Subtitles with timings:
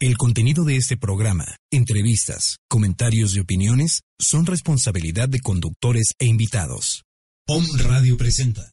[0.00, 7.04] El contenido de este programa, entrevistas, comentarios y opiniones son responsabilidad de conductores e invitados.
[7.46, 8.72] POM Radio presenta.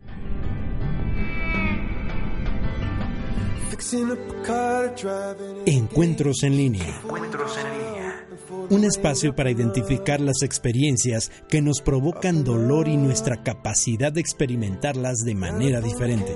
[5.66, 7.02] Encuentros en línea.
[7.04, 8.28] Encuentros en línea.
[8.70, 15.20] Un espacio para identificar las experiencias que nos provocan dolor y nuestra capacidad de experimentarlas
[15.26, 16.34] de manera diferente.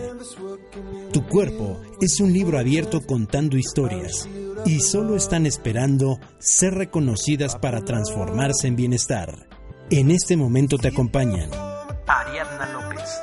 [1.13, 4.27] Tu cuerpo es un libro abierto contando historias
[4.65, 9.47] y solo están esperando ser reconocidas para transformarse en bienestar.
[9.91, 11.51] En este momento te acompañan
[12.07, 13.21] Ariadna López,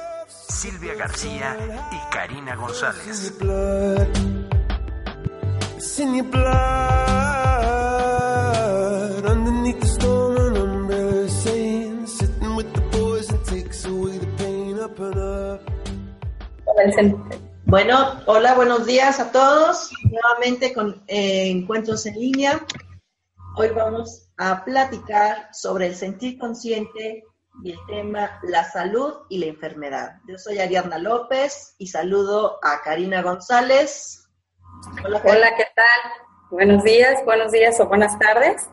[0.52, 1.56] Silvia García
[1.90, 3.32] y Karina González.
[17.64, 19.90] Bueno, hola, buenos días a todos.
[20.04, 22.66] Nuevamente con eh, encuentros en línea.
[23.56, 27.24] Hoy vamos a platicar sobre el sentir consciente
[27.62, 30.18] y el tema la salud y la enfermedad.
[30.26, 34.28] Yo soy Ariadna López y saludo a Karina González.
[35.04, 36.12] Hola, hola ¿qué tal?
[36.50, 38.68] Buenos días, buenos días o buenas tardes.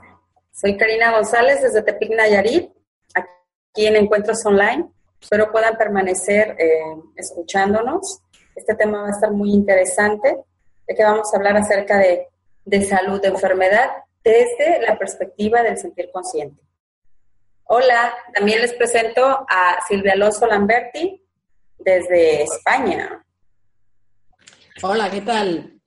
[0.51, 2.71] Soy Karina González desde Tepic Nayarit,
[3.13, 4.89] aquí en Encuentros Online.
[5.21, 6.81] Espero puedan permanecer eh,
[7.15, 8.21] escuchándonos.
[8.55, 10.37] Este tema va a estar muy interesante,
[10.87, 12.27] de que vamos a hablar acerca de,
[12.65, 13.89] de salud, de enfermedad,
[14.23, 16.68] desde la perspectiva del sentir consciente.
[17.71, 21.23] Hola, también les presento a Silvia Alonso Lamberti
[21.77, 23.23] desde España.
[24.81, 25.79] Hola, ¿qué tal?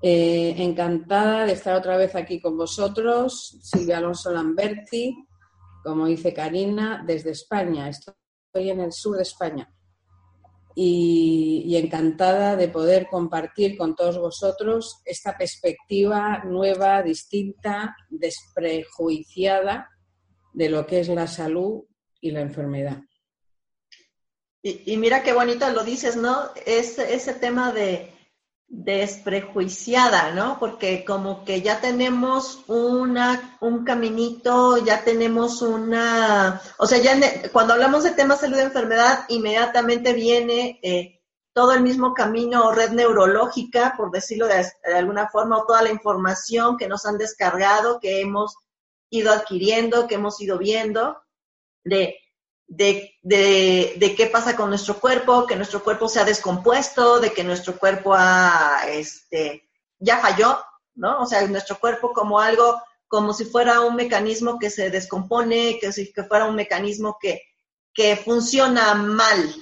[0.00, 5.26] Eh, encantada de estar otra vez aquí con vosotros, Silvia Alonso Lamberti,
[5.82, 7.88] como dice Karina, desde España.
[7.88, 9.68] Estoy en el sur de España.
[10.76, 19.90] Y, encantada de poder compartir con todos vosotros esta perspectiva nueva, distinta, desprejuiciada
[20.54, 21.84] de lo que es la salud
[22.20, 23.02] y la enfermedad.
[24.62, 26.48] Y, mira qué bonito lo dices, ¿no?
[26.64, 28.14] ese tema de,
[28.66, 30.58] desprejuiciada, ¿no?
[30.58, 37.16] Porque como que ya tenemos una, un caminito, ya tenemos una, o sea, ya
[37.52, 41.20] cuando hablamos de temas salud y enfermedad, inmediatamente viene eh,
[41.52, 45.82] todo el mismo camino o red neurológica, por decirlo de, de, alguna forma, o toda
[45.82, 48.56] la información que nos han descargado, que hemos
[49.10, 51.16] ido adquiriendo, que hemos ido viendo,
[51.84, 52.18] de
[52.66, 57.44] de, de, qué pasa con nuestro cuerpo, que nuestro cuerpo se ha descompuesto, de que
[57.44, 60.58] nuestro cuerpo ha, este, ya falló,
[60.94, 61.20] ¿no?
[61.20, 65.92] O sea, nuestro cuerpo como algo, como si fuera un mecanismo que se descompone, que
[65.92, 67.42] si que fuera un mecanismo que,
[67.92, 69.54] que funciona mal.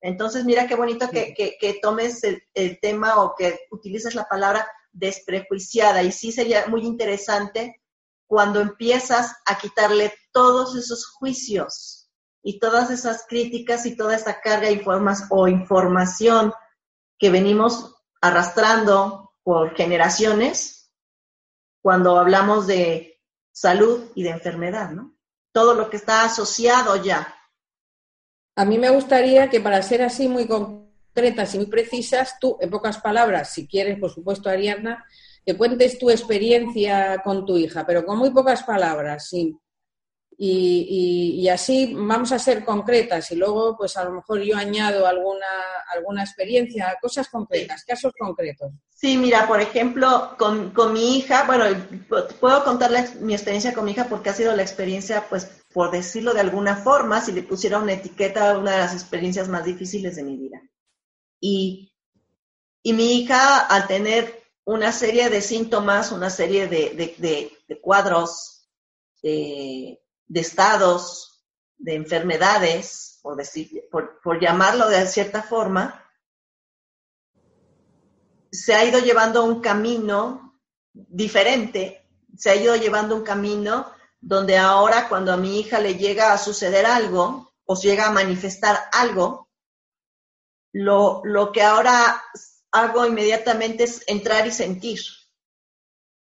[0.00, 4.70] Entonces, mira qué bonito que, que, tomes el, el, tema o que utilices la palabra
[4.92, 6.02] desprejuiciada.
[6.02, 7.80] Y sí sería muy interesante
[8.26, 12.10] cuando empiezas a quitarle todos esos juicios
[12.42, 16.52] y todas esas críticas y toda esa carga informas o información
[17.18, 20.92] que venimos arrastrando por generaciones
[21.82, 23.20] cuando hablamos de
[23.52, 25.16] salud y de enfermedad, ¿no?
[25.52, 27.34] Todo lo que está asociado ya.
[28.56, 32.70] A mí me gustaría que para ser así muy concretas y muy precisas, tú, en
[32.70, 35.04] pocas palabras, si quieres, por supuesto, Ariadna,
[35.46, 39.56] que cuentes tu experiencia con tu hija, pero con muy pocas palabras, sí.
[40.38, 45.46] Y, así vamos a ser concretas y luego pues a lo mejor yo añado alguna,
[45.94, 48.72] alguna experiencia, cosas concretas, casos concretos.
[48.90, 51.64] Sí, mira, por ejemplo, con, mi hija, bueno,
[52.40, 56.34] puedo contarles mi experiencia con mi hija porque ha sido la experiencia, pues, por decirlo
[56.34, 60.24] de alguna forma, si le pusiera una etiqueta, una de las experiencias más difíciles de
[60.24, 60.60] mi vida.
[61.40, 61.94] Y,
[62.82, 68.68] y mi hija, al tener una serie de síntomas, una serie de, cuadros,
[69.22, 71.44] de, estados,
[71.78, 76.04] de enfermedades, por, decir, por, llamarlo de cierta forma,
[78.50, 80.60] se ha ido llevando un camino
[80.92, 82.04] diferente,
[82.36, 86.38] se ha ido llevando un camino donde ahora cuando a mi hija le llega a
[86.38, 89.48] suceder algo o llega a manifestar algo,
[90.72, 92.20] lo, lo que ahora
[92.80, 95.00] hago inmediatamente es entrar y sentir.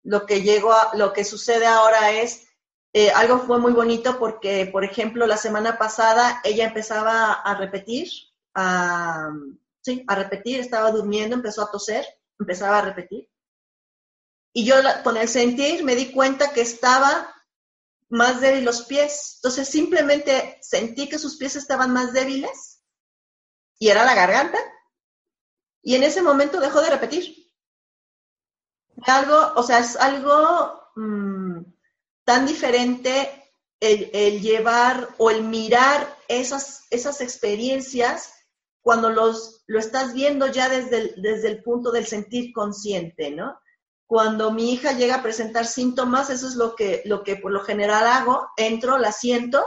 [0.04, 2.48] lo que llegó a, lo que sucede ahora es
[2.92, 8.08] eh, algo fue muy bonito porque, por ejemplo, la semana pasada ella empezaba a repetir,
[8.54, 9.30] a,
[9.80, 12.04] sí, a repetir, estaba durmiendo, empezó a toser,
[12.38, 13.30] empezaba a repetir.
[14.52, 17.34] Y yo con el sentir me di cuenta que estaba
[18.10, 19.36] más débil los pies.
[19.36, 22.82] Entonces simplemente sentí que sus pies estaban más débiles
[23.78, 24.58] y era la garganta.
[25.82, 27.36] Y en ese momento dejó de repetir.
[29.04, 31.60] Algo, o sea, es algo mm,
[32.24, 33.42] tan diferente
[33.80, 38.32] el, llevar o el mirar esas, esas experiencias
[38.80, 43.58] cuando los, lo estás viendo ya desde el, desde el punto del sentir consciente, ¿no?
[44.06, 47.60] Cuando mi hija llega a presentar síntomas, eso es lo que, lo que por lo
[47.60, 49.64] general hago, entro, la siento,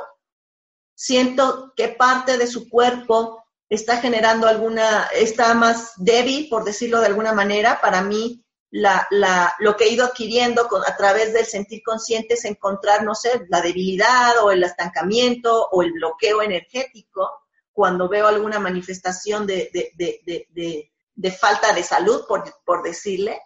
[0.93, 7.07] siento que parte de su cuerpo está generando alguna, está más débil, por decirlo de
[7.07, 11.81] alguna manera, para mí la, la, lo que he ido adquiriendo a través del sentir
[11.83, 17.29] consciente es encontrar, no sé, la debilidad o el estancamiento o el bloqueo energético
[17.71, 23.41] cuando veo alguna manifestación de, de, de, de falta de salud, por, por, decirle,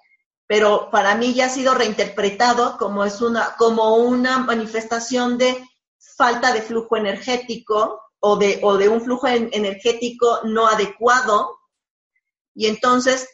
[0.47, 5.63] pero para mí ya ha sido reinterpretado como, es una, como una manifestación de
[5.97, 11.59] falta de flujo energético o de, o de un flujo energético no adecuado.
[12.53, 13.27] Y entonces,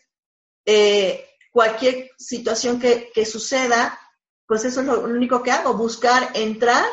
[0.66, 4.00] eh, cualquier situación que, suceda,
[4.46, 6.86] pues eso es lo único que hago, buscar entrar,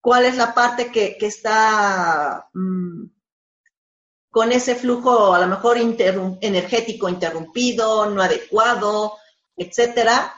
[0.00, 3.06] cuál es la parte que, está mm,
[4.30, 9.16] con ese flujo a lo mejor energético interrumpido, no adecuado,
[9.56, 10.34] etcétera,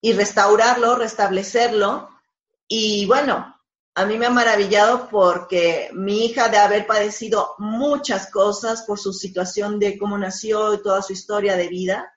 [0.00, 2.08] y restaurarlo, restablecerlo.
[2.66, 3.61] Y bueno,
[3.94, 9.12] a mí me ha maravillado porque mi hija de haber padecido muchas cosas por su
[9.12, 12.12] situación de cómo nació y toda su historia de vida,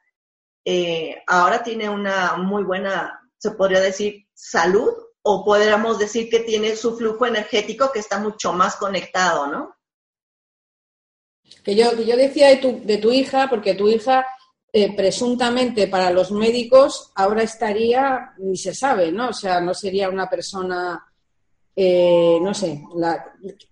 [0.64, 6.76] eh, ahora tiene una muy buena, se podría decir, salud, o podríamos decir que tiene
[6.76, 9.76] su flujo energético que está mucho más conectado, ¿no?
[11.64, 14.26] Que yo, que yo decía de tu, de tu hija, porque tu hija
[14.72, 19.30] eh, presuntamente para los médicos ahora estaría, ni se sabe, ¿no?
[19.30, 21.04] O sea, no sería una persona,
[21.76, 22.84] eh, no sé,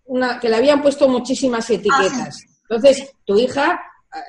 [0.06, 2.44] una, que le habían puesto muchísimas etiquetas.
[2.44, 3.82] Ah, Entonces, tu hija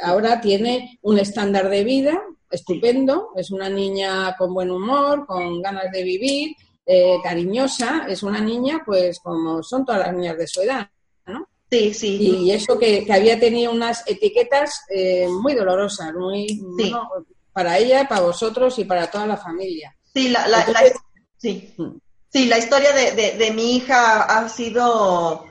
[0.02, 5.90] ahora tiene un estándar de vida estupendo, es una niña con buen humor, con ganas
[5.90, 6.54] de vivir,
[6.86, 10.88] eh, cariñosa, es una niña pues como son todas las niñas de su edad,
[11.26, 11.48] ¿no?
[11.70, 12.16] Sí, sí.
[12.20, 16.62] Y eso que, había tenido unas etiquetas eh, muy dolorosas, muy
[17.52, 19.96] para ella, para vosotros y para toda la familia.
[20.12, 20.44] Sí, la,
[21.38, 21.74] sí.
[21.76, 22.00] Sí,
[22.34, 25.46] la historia de, mi hija ha sido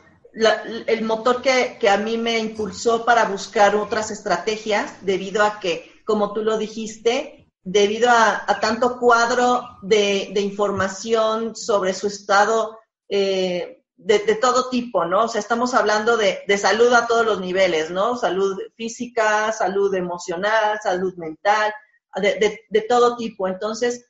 [0.88, 5.94] el motor que, que a mí me impulsó para buscar otras estrategias debido a que
[6.06, 12.78] como tú lo dijiste, debido a, tanto cuadro de, información sobre su estado
[13.08, 15.26] eh, de, todo tipo, ¿no?
[15.26, 18.18] O sea, estamos hablando de, salud a todos los niveles, ¿no?
[18.18, 21.74] Salud física, salud emocional, salud mental,
[22.18, 23.48] de, todo tipo.
[23.48, 24.06] Entonces,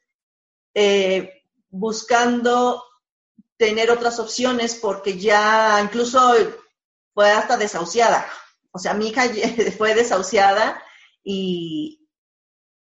[0.74, 1.43] eh,
[1.74, 2.84] buscando
[3.58, 6.34] tener otras opciones porque ya incluso
[7.14, 8.26] fue hasta desahuciada.
[8.72, 9.24] O sea, mi hija
[9.78, 10.82] fue desahuciada
[11.24, 12.08] y,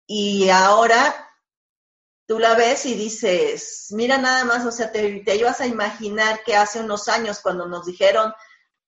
[0.06, 1.30] y ahora
[2.26, 6.44] tú la ves y dices, mira nada más, o sea, te, te ibas a imaginar
[6.44, 8.32] que hace unos años cuando nos dijeron,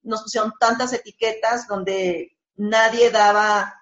[0.02, 3.74] nos pusieron tantas etiquetas donde nadie daba,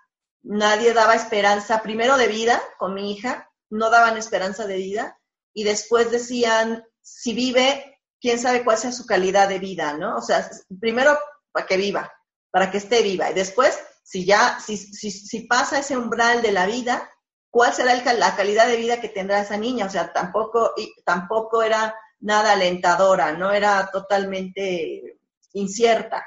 [0.42, 5.18] nadie daba esperanza, primero de vida con mi hija, no daban esperanza de vida,
[5.54, 10.16] y después decían, si vive, quién sabe cuál sea su calidad de vida, ¿no?
[10.16, 10.48] O sea,
[10.80, 11.18] primero
[11.50, 12.12] para que viva,
[12.50, 16.52] para que esté viva, y después si ya, si, si, si pasa ese umbral de
[16.52, 17.10] la vida,
[17.50, 19.86] ¿cuál será la calidad de vida que tendrá esa niña?
[19.86, 20.72] O sea, tampoco,
[21.04, 25.18] tampoco era nada alentadora, no era totalmente
[25.52, 26.26] incierta.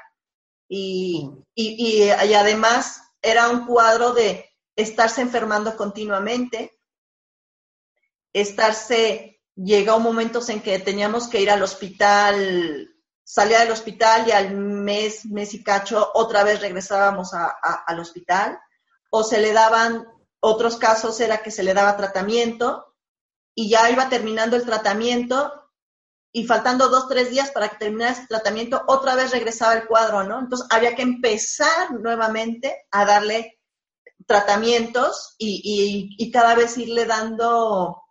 [0.68, 6.75] Y, y, y, además era un cuadro de estarse enfermando continuamente,
[8.40, 12.90] estarse, llegó momentos en que teníamos que ir al hospital
[13.26, 18.56] salía del hospital y al mes, mes y cacho, otra vez regresábamos al hospital,
[19.10, 20.06] o se le daban,
[20.38, 22.94] otros casos era que se le daba tratamiento
[23.52, 25.72] y ya iba terminando el tratamiento
[26.30, 30.22] y faltando dos, tres días para que terminara ese tratamiento, otra vez regresaba el cuadro,
[30.22, 30.38] ¿no?
[30.38, 33.58] Entonces había que empezar nuevamente a darle
[34.24, 38.04] tratamientos y, cada vez irle dando,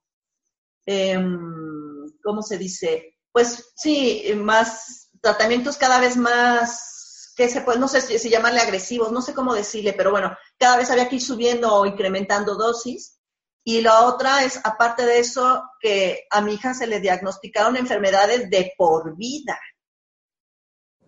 [0.86, 3.18] em, ¿cómo se dice?
[3.32, 9.12] Pues sí, más tratamientos cada vez más, que se puede, no sé si, llamarle agresivos,
[9.12, 13.20] no sé cómo decirle, pero bueno, cada vez había que ir subiendo o incrementando dosis
[13.66, 18.50] Y la otra es, aparte de eso, que a mi hija se le diagnosticaron enfermedades
[18.50, 19.60] de por vida.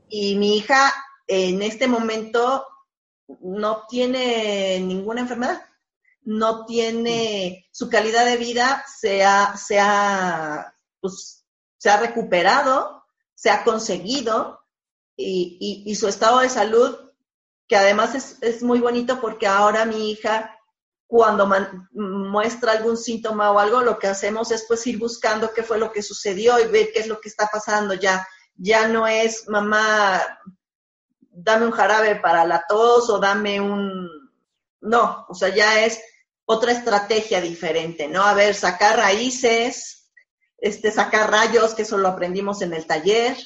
[0.10, 0.94] Y mi hija
[1.28, 2.66] en este momento
[3.42, 5.62] no tiene ninguna enfermedad,
[6.28, 11.46] no tiene, su calidad de vida se ha, se ha, pues,
[11.78, 14.60] se ha recuperado, se ha conseguido
[15.16, 16.98] y, y, su estado de salud,
[17.66, 20.54] que además es, es muy bonito porque ahora mi hija
[21.08, 21.50] cuando
[21.94, 25.94] muestra algún síntoma o algo, lo que hacemos es pues ir buscando qué fue lo
[25.94, 28.28] que sucedió y ver qué es lo que está pasando ya.
[28.58, 30.22] Ya no es, mamá,
[31.22, 34.10] dame un jarabe para la tos o dame un...
[34.82, 36.02] No, o sea, ya es
[36.50, 38.24] otra estrategia diferente, ¿no?
[38.24, 40.10] A ver, sacar raíces,
[40.58, 43.38] este, sacar rayos, que eso lo aprendimos en el taller,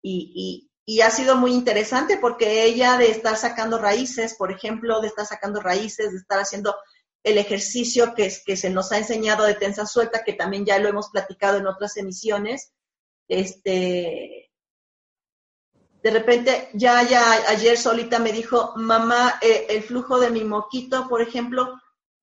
[0.00, 5.08] y, y, ha sido muy interesante porque ella de estar sacando raíces, por ejemplo, de
[5.08, 6.76] estar sacando raíces, de estar haciendo
[7.24, 10.88] el ejercicio que, que se nos ha enseñado de tensa suelta, que también ya lo
[10.88, 12.72] hemos platicado en otras emisiones.
[13.26, 14.52] Este,
[16.00, 21.08] de repente, ya, ya ayer solita me dijo, mamá, eh, el flujo de mi moquito,
[21.08, 21.74] por ejemplo,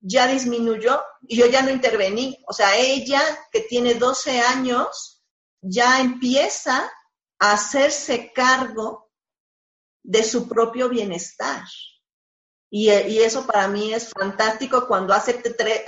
[0.04, 2.38] ya disminuyó y yo ya no intervení.
[2.46, 5.24] O sea, ella que tiene 12 años
[5.62, 6.92] ya empieza
[7.40, 9.10] a hacerse cargo
[10.04, 11.64] de su propio bienestar.
[12.70, 15.42] Y, eso para mí es fantástico cuando hace,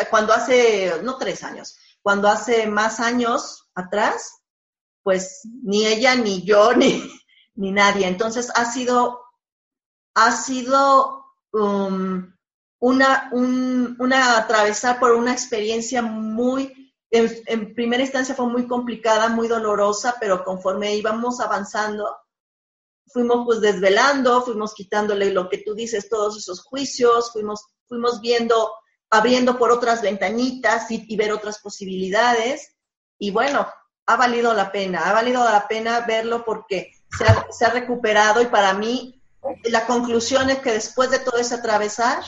[0.10, 4.43] cuando hace, no tres años, cuando hace más años atrás,
[5.01, 7.03] pues ni ella, ni yo, ni,
[7.55, 8.07] ni nadie.
[8.07, 9.19] Entonces ha sido,
[10.13, 12.35] ha sido um,
[12.86, 19.48] una, un, una atravesar por una experiencia muy, en, primera instancia fue muy complicada, muy
[19.48, 22.15] dolorosa, pero conforme íbamos avanzando,
[23.08, 28.72] fuimos pues desvelando, fuimos quitándole lo que tú dices, todos esos juicios, fuimos, fuimos viendo,
[29.10, 32.75] abriendo por otras ventanitas y, ver otras posibilidades.
[33.18, 33.68] Y bueno,
[34.06, 38.44] ha valido la pena, ha valido la pena verlo porque se ha, se ha recuperado
[38.44, 39.20] y para mí
[39.63, 42.24] la conclusión es que después de todo ese atravesar,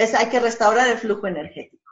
[0.00, 1.90] es, hay que restaurar el flujo energético.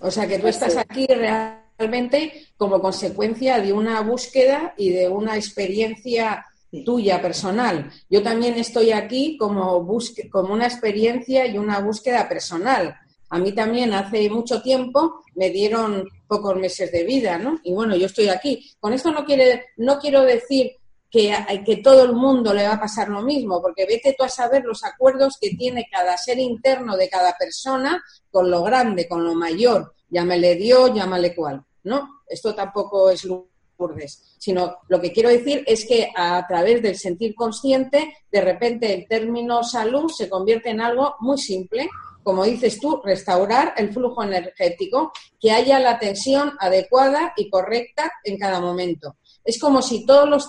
[0.00, 5.36] O sea que tú estás aquí realmente como consecuencia de una búsqueda y de una
[5.36, 6.46] experiencia
[6.84, 7.90] tuya personal.
[8.08, 9.86] Yo también estoy aquí como,
[10.30, 12.96] como una experiencia y una búsqueda personal.
[13.28, 17.60] A mí también hace mucho tiempo me dieron pocos meses de vida, ¿no?
[17.62, 18.72] Y bueno, yo estoy aquí.
[18.80, 20.72] Con esto no, quiere, no quiero decir
[21.10, 21.34] que,
[21.66, 24.64] que todo el mundo le va a pasar lo mismo, porque vete tú a saber
[24.64, 29.34] los acuerdos que tiene cada ser interno de cada persona con lo grande, con lo
[29.34, 29.94] mayor.
[30.08, 31.64] Llámale Dios, llámale cual.
[31.84, 32.22] ¿no?
[32.28, 37.34] Esto tampoco es Lourdes, sino lo que quiero decir es que a través del sentir
[37.34, 41.88] consciente, de repente el término salud se convierte en algo muy simple,
[42.22, 48.38] como dices tú, restaurar el flujo energético, que haya la tensión adecuada y correcta en
[48.38, 49.16] cada momento.
[49.42, 50.48] Es como si todos los,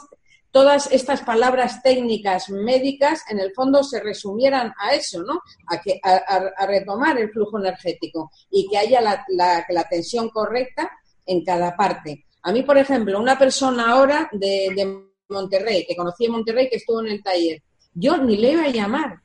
[0.51, 5.41] todas estas palabras técnicas médicas en el fondo se resumieran a eso, ¿no?
[5.67, 10.91] A, que, a, retomar el flujo energético y que haya la, tensión correcta
[11.25, 12.25] en cada parte.
[12.43, 16.99] A mí, por ejemplo, una persona ahora de, Monterrey, que conocí en Monterrey, que estuvo
[16.99, 19.21] en el taller, yo ni le iba a llamar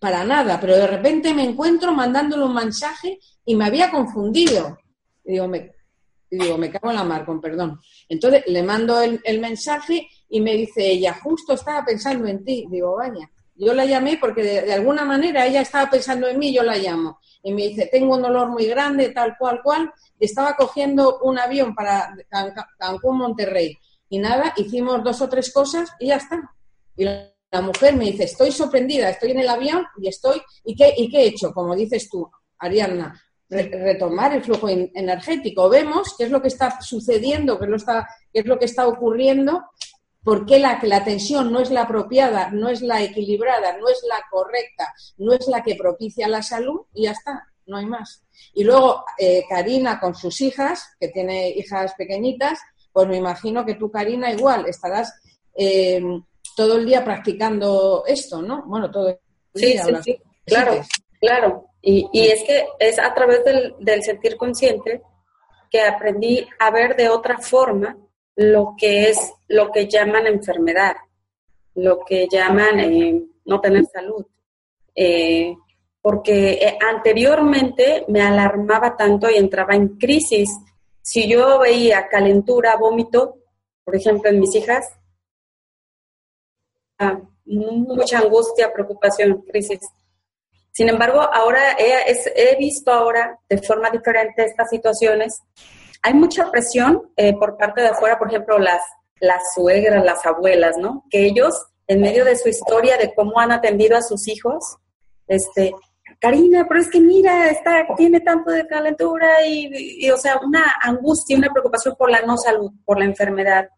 [0.00, 4.76] para nada, pero de repente me encuentro mandándole un mensaje y me había confundido.
[5.24, 5.74] Y digo, me,
[6.38, 7.80] digo, me cago en la mar, con perdón.
[8.08, 12.66] Entonces le mando el, mensaje y me dice ella, justo estaba pensando en ti.
[12.68, 16.64] Digo, vaya, yo la llamé porque de, alguna manera ella estaba pensando en mí, yo
[16.64, 17.20] la llamo.
[17.40, 21.72] Y me dice, tengo un dolor muy grande, tal cual, cual, estaba cogiendo un avión
[21.72, 22.12] para
[22.76, 23.78] Cancún, Monterrey.
[24.08, 26.52] Y nada, hicimos dos o tres cosas y ya está.
[26.96, 30.94] Y la mujer me dice, estoy sorprendida, estoy en el avión y estoy, ¿y qué,
[30.96, 31.52] y qué he hecho?
[31.52, 35.68] Como dices tú, Ariadna, retomar el flujo energético.
[35.68, 37.78] Vemos qué es lo que está sucediendo, qué es lo,
[38.32, 39.62] qué es lo que está ocurriendo,
[40.24, 44.02] por qué la, la tensión no es la apropiada, no es la equilibrada, no es
[44.08, 48.22] la correcta, no es la que propicia la salud y ya está no hay más.
[48.52, 52.58] Y luego eh, Karina con sus hijas, que tiene hijas pequeñitas,
[52.92, 55.12] pues me imagino que tú, Karina, igual estarás
[55.54, 56.02] eh,
[56.56, 58.64] todo el día practicando esto, ¿no?
[58.66, 59.18] Bueno, todo el
[59.54, 59.84] día.
[59.84, 60.22] Sí, sí, sí.
[60.44, 60.82] claro,
[61.20, 61.66] claro.
[61.80, 65.02] Y, y, es que es a través del, del, sentir consciente
[65.70, 67.96] que aprendí a ver de otra forma
[68.36, 70.96] lo que es lo que llaman enfermedad,
[71.74, 74.24] lo que llaman eh, no tener salud.
[74.94, 75.54] Eh,
[76.00, 80.50] porque eh, anteriormente me alarmaba tanto y entraba en crisis.
[81.00, 83.38] Si yo veía calentura, vómito,
[83.82, 84.86] por ejemplo, en mis hijas,
[86.98, 89.80] ah, mucha angustia, preocupación, crisis.
[90.74, 95.40] Sin embargo, ahora he, visto ahora de forma diferente estas situaciones.
[96.06, 98.82] Hay mucha presión eh, por parte de afuera, por ejemplo, las,
[99.20, 101.02] las suegras, las abuelas, ¿no?
[101.08, 101.54] Que ellos,
[101.86, 104.76] en medio de su historia de cómo han atendido a sus hijos,
[105.26, 105.74] este,
[106.20, 110.74] Karina, pero es que mira, está, tiene tanto de calentura y, y, o sea, una
[110.82, 113.70] angustia, una preocupación por la no salud, por la enfermedad,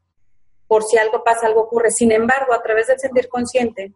[0.66, 1.92] por si algo pasa, algo ocurre.
[1.92, 3.92] Sin embargo, a través del sentir consciente,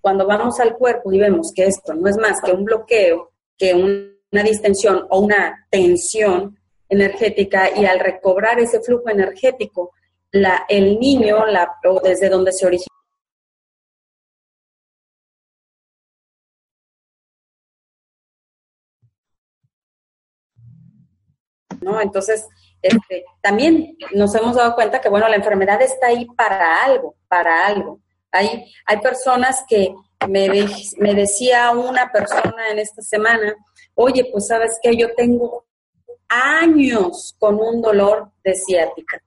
[0.00, 3.74] cuando vamos al cuerpo y vemos que esto no es más que un bloqueo, que
[3.74, 9.92] una distensión o una tensión energética y al recobrar ese flujo energético,
[10.30, 12.88] la, el niño, la, o desde donde se origina,
[21.80, 22.00] ¿no?
[22.00, 22.48] Entonces,
[22.82, 27.66] este, también nos hemos dado cuenta que, bueno, la enfermedad está ahí para algo, para
[27.66, 28.00] algo.
[28.32, 29.94] Hay, hay personas que
[30.28, 30.48] me,
[30.98, 33.54] me decía una persona en esta semana,
[33.94, 35.63] oye, pues sabes que yo tengo
[36.34, 39.22] años con un dolor de ciática,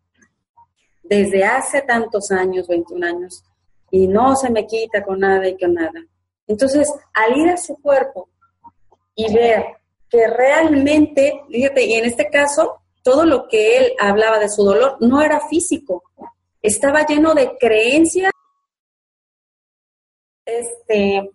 [1.03, 3.43] desde hace tantos años, 21 años,
[3.91, 6.03] y no se me quita con nada y con nada.
[6.47, 8.29] Entonces, al ir a su cuerpo
[9.15, 9.65] y ver
[10.09, 14.97] que realmente, fíjate, y en este caso, todo lo que él hablaba de su dolor
[14.99, 16.03] no era físico,
[16.61, 18.31] estaba lleno de creencias
[20.47, 21.29] este,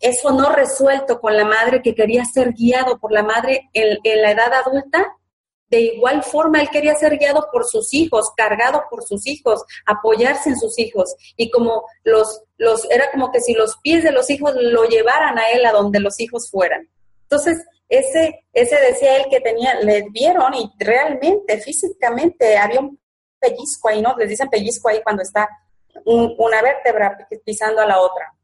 [0.00, 4.32] eso no resuelto con la madre que quería ser guiado por la madre en, la
[4.32, 5.16] edad adulta,
[5.70, 10.50] de igual forma él quería ser guiado por sus hijos, cargado por sus hijos, apoyarse
[10.50, 11.14] en sus hijos.
[11.36, 15.38] Y como los, los, era como que si los pies de los hijos lo llevaran
[15.38, 16.88] a él a donde los hijos fueran.
[17.22, 17.58] Entonces,
[17.88, 22.98] ese, ese decía él que tenía, le vieron y realmente, físicamente, había un
[23.38, 24.16] pellizco ahí, ¿no?
[24.16, 25.48] Les dicen pellizco ahí cuando está
[26.04, 28.37] una vértebra pisando a la otra.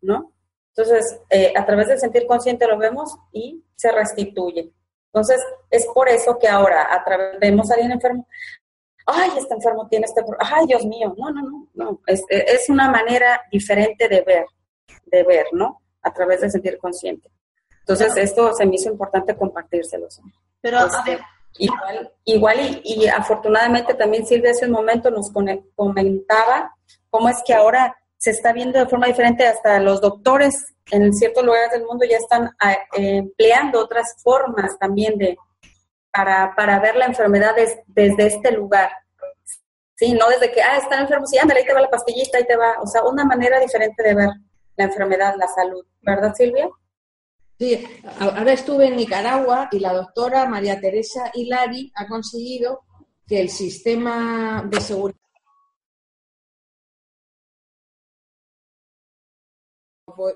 [0.00, 0.32] ¿No?
[0.76, 4.72] Entonces, eh, a través del sentir consciente lo vemos y se restituye.
[5.06, 5.40] Entonces,
[5.70, 8.26] es por eso que ahora, a través vemos a alguien enfermo,
[9.06, 12.90] ay, este enfermo tiene este, ay, Dios mío, no, no, no, no, es, es una
[12.90, 14.46] manera diferente de ver,
[15.06, 15.82] de ver, ¿no?
[16.02, 17.30] A través del sentir consciente.
[17.80, 20.20] Entonces, esto se me hizo importante compartírselos.
[20.60, 21.18] Pero, este,
[21.58, 25.32] Igual, igual y, afortunadamente también Silvia hace un momento nos
[25.74, 26.74] comentaba
[27.10, 31.44] cómo es que ahora se está viendo de forma diferente, hasta los doctores en ciertos
[31.44, 35.36] lugares del mundo ya están ah, empleando otras formas también de
[36.12, 37.54] para, para ver la enfermedad
[37.86, 38.90] desde este lugar.
[39.94, 42.46] Sí, no desde que, ah, está enfermo, sí, ándale, ahí te va la pastillita, ahí
[42.46, 42.80] te va.
[42.80, 44.30] O sea, una manera diferente de ver
[44.76, 45.84] la enfermedad, la salud.
[46.02, 46.68] ¿Verdad, Silvia?
[47.58, 47.84] Sí,
[48.20, 52.82] ahora estuve en Nicaragua y la doctora María Teresa Hilari ha conseguido
[53.26, 55.18] que el sistema de seguridad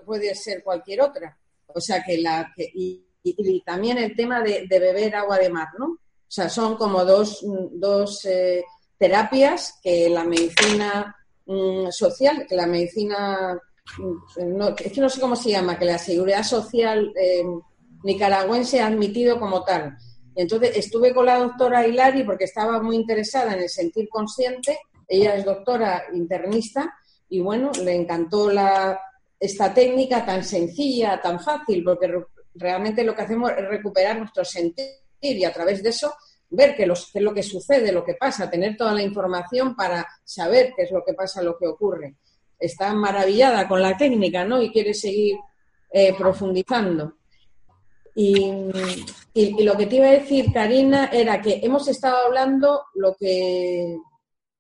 [0.05, 1.37] puede ser cualquier otra.
[1.67, 3.05] O sea que la y,
[3.65, 5.87] también el tema de, beber agua de mar, ¿no?
[5.87, 8.65] O sea, son como dos, dos eh,
[8.99, 11.15] terapias que la medicina
[11.47, 13.61] mm, social, que la medicina
[14.39, 17.45] no, es que no sé cómo se llama, que la seguridad social eh,
[18.03, 19.97] nicaragüense ha admitido como tal.
[20.35, 24.79] Entonces estuve con la doctora Hilari porque estaba muy interesada en el sentir consciente.
[25.07, 26.95] Ella es doctora internista
[27.29, 28.99] y bueno, le encantó la,
[29.43, 32.09] esta técnica tan sencilla, tan fácil, porque
[32.55, 34.87] realmente lo que hacemos es recuperar nuestro sentir
[35.21, 36.15] y a través de eso
[36.49, 40.73] ver qué, es lo que sucede, lo que pasa, tener toda la información para saber
[40.77, 42.15] qué es lo que pasa, lo que ocurre
[42.57, 44.63] está maravillada con la técnica, ¿no?
[44.63, 45.37] Y quiere seguir
[45.91, 47.15] eh, profundizando.
[48.15, 48.71] Y,
[49.65, 53.97] lo que te iba a decir, Karina, era que hemos estado hablando lo que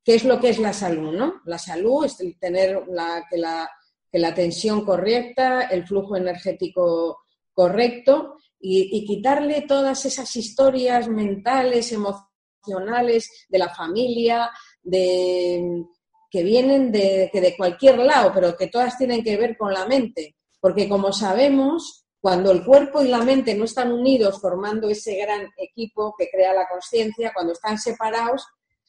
[0.03, 1.43] qué es lo que es la salud, ¿no?
[1.45, 3.71] La salud es tener la, que, la,
[4.13, 7.23] que la tensión correcta, el flujo energético
[7.55, 14.51] correcto y, quitarle todas esas historias mentales, emocionales de la familia,
[14.83, 15.85] de,
[16.31, 19.87] que vienen de, que de cualquier lado, pero que todas tienen que ver con la
[19.87, 20.37] mente.
[20.61, 25.49] Porque como sabemos, cuando el cuerpo y la mente no están unidos formando ese gran
[25.57, 28.47] equipo que crea la conciencia, cuando están separados,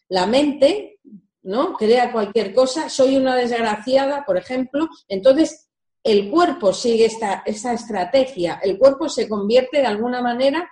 [0.09, 0.99] la mente
[1.43, 1.73] ¿no?
[1.73, 2.89] crea cualquier cosa.
[2.89, 4.87] Soy una desgraciada, por ejemplo.
[5.07, 5.69] Entonces,
[6.03, 8.59] el cuerpo sigue esta, esa estrategia.
[8.61, 10.69] El cuerpo se convierte de alguna manera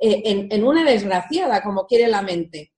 [0.00, 2.72] eh, en, una desgraciada, como quiere la mente.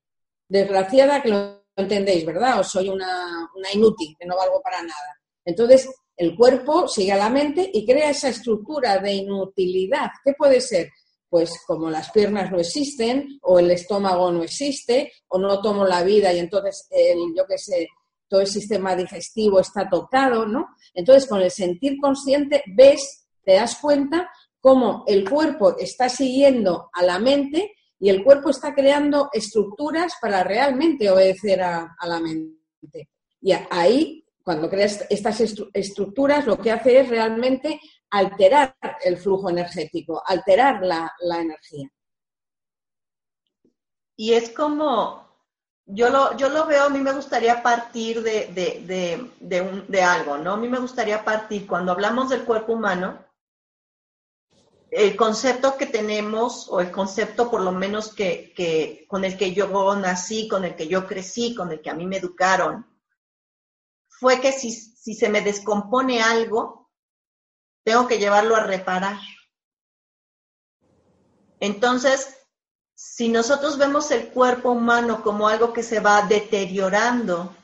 [0.48, 2.60] Desgraciada que lo entendéis, ¿verdad?
[2.60, 5.20] O soy una, inútil, que no valgo para nada.
[5.44, 10.10] Entonces, el cuerpo sigue a la mente y crea esa estructura de inutilidad.
[10.24, 10.90] ¿Qué puede ser?
[11.28, 16.02] Pues como las piernas no existen, o el estómago no existe, o no tomo la
[16.02, 17.88] vida y entonces, el, yo qué sé,
[18.28, 20.68] todo el sistema digestivo está tocado, ¿no?
[20.94, 24.28] Entonces, con el sentir consciente, ves, te das cuenta
[24.60, 30.42] cómo el cuerpo está siguiendo a la mente y el cuerpo está creando estructuras para
[30.42, 33.08] realmente obedecer a, la mente.
[33.40, 35.40] Y ahí, cuando creas estas
[35.72, 37.80] estructuras, lo que hace es realmente
[38.16, 41.90] alterar el flujo energético, alterar la, energía.
[44.16, 45.26] Y es como,
[45.84, 49.30] yo lo, yo lo veo, a mí me gustaría partir de, de,
[49.88, 50.52] de, algo, ¿no?
[50.52, 53.24] A mí me gustaría partir, cuando hablamos del cuerpo humano,
[54.90, 59.52] el concepto que tenemos, o el concepto por lo menos que, que, con el que
[59.52, 62.86] yo nací, con el que yo crecí, con el que a mí me educaron,
[64.08, 66.85] fue que si, si se me descompone algo,
[67.86, 69.16] tengo que llevarlo a reparar.
[71.60, 72.36] Entonces,
[72.96, 77.54] si nosotros vemos el cuerpo humano como algo que se va deteriorando,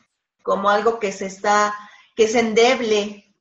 [0.45, 1.75] como algo que se está,
[2.15, 3.35] que es endeble,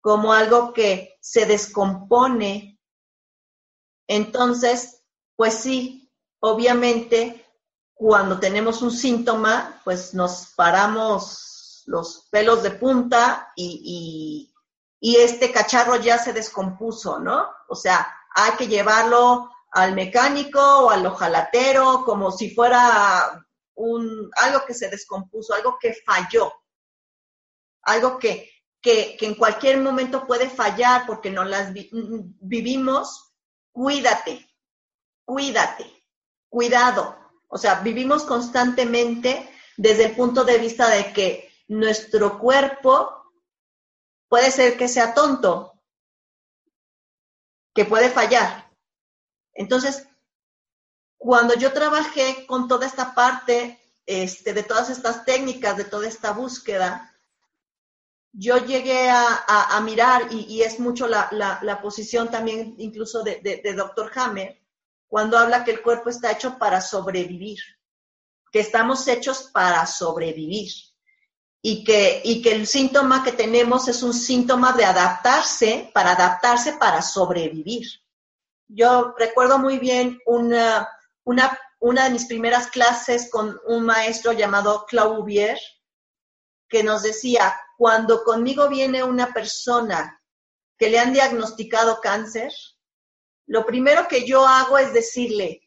[0.00, 2.78] como algo que se descompone,
[4.06, 5.02] entonces,
[5.34, 7.44] pues sí, obviamente,
[7.94, 14.55] cuando tenemos un síntoma, pues nos paramos los pelos de punta y, y
[15.00, 17.46] este cacharro ya se descompuso, ¿no?
[17.68, 24.64] O sea, hay que llevarlo al mecánico o al ojalatero como si fuera un, algo
[24.66, 26.52] que se descompuso, algo que falló,
[27.82, 33.34] algo que, que, en cualquier momento puede fallar porque no las vivimos,
[33.72, 34.48] cuídate,
[35.24, 36.04] cuídate,
[36.48, 37.16] cuidado.
[37.48, 43.15] O sea, vivimos constantemente desde el punto de vista de que nuestro cuerpo
[44.36, 45.80] puede ser que sea tonto,
[47.74, 48.70] que puede fallar.
[49.54, 50.06] Entonces,
[51.16, 56.32] cuando yo trabajé con toda esta parte, este, de todas estas técnicas, de toda esta
[56.32, 57.16] búsqueda,
[58.30, 64.12] yo llegué a, mirar, y, es mucho la, posición también incluso de, de, de Dr.
[64.16, 64.60] Hammer,
[65.08, 67.60] cuando habla que el cuerpo está hecho para sobrevivir,
[68.52, 70.70] que estamos hechos para sobrevivir
[71.62, 77.86] y que, el síntoma que tenemos es un síntoma de adaptarse, para adaptarse para sobrevivir.
[78.68, 85.58] Yo recuerdo muy bien una, de mis primeras clases con un maestro llamado Claudier,
[86.68, 90.20] que nos decía, cuando conmigo viene una persona
[90.78, 92.52] que le han diagnosticado cáncer,
[93.46, 95.62] lo primero que yo hago es decirle,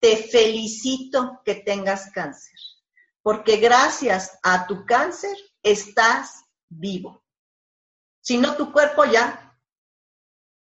[0.00, 2.58] te felicito que tengas cáncer
[3.28, 7.22] porque gracias a tu cáncer estás vivo.
[8.22, 9.54] Si no, tu cuerpo ya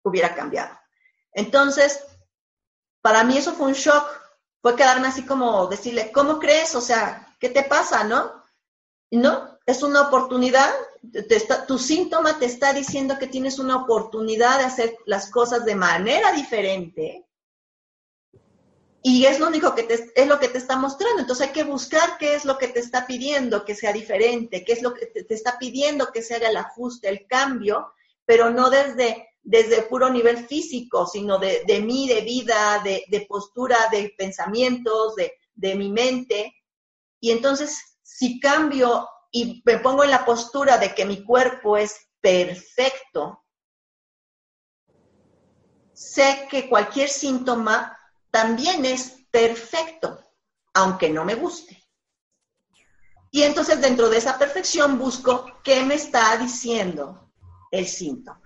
[0.04, 0.78] hubiera cambiado.
[1.32, 2.04] Entonces,
[3.00, 4.04] para mí eso fue un shock.
[4.60, 6.74] Fue quedarme así como decirle, ¿cómo crees?
[6.74, 8.30] O sea, ¿qué te pasa, no?
[9.10, 10.70] No, es una oportunidad.
[11.66, 16.32] tu síntoma te está diciendo que tienes una oportunidad de hacer las cosas de manera
[16.32, 17.26] diferente
[19.02, 21.20] y es lo único que te, es lo que te está mostrando.
[21.20, 24.72] Entonces hay que buscar qué es lo que te está pidiendo que sea diferente, qué
[24.72, 27.92] es lo que te, está pidiendo que se haga el ajuste, el cambio,
[28.26, 33.22] pero no desde, desde puro nivel físico, sino de, de mí, de vida, de, de
[33.22, 36.54] postura, de pensamientos, de, de mi mente.
[37.20, 41.96] Y entonces, si cambio y me pongo en la postura de que mi cuerpo es
[42.20, 43.44] perfecto,
[45.94, 47.96] sé que cualquier síntoma
[48.30, 50.20] también es perfecto,
[50.74, 51.80] aunque no me guste.
[53.30, 57.30] Y entonces dentro de esa perfección busco qué me está diciendo
[57.70, 58.40] el síntoma.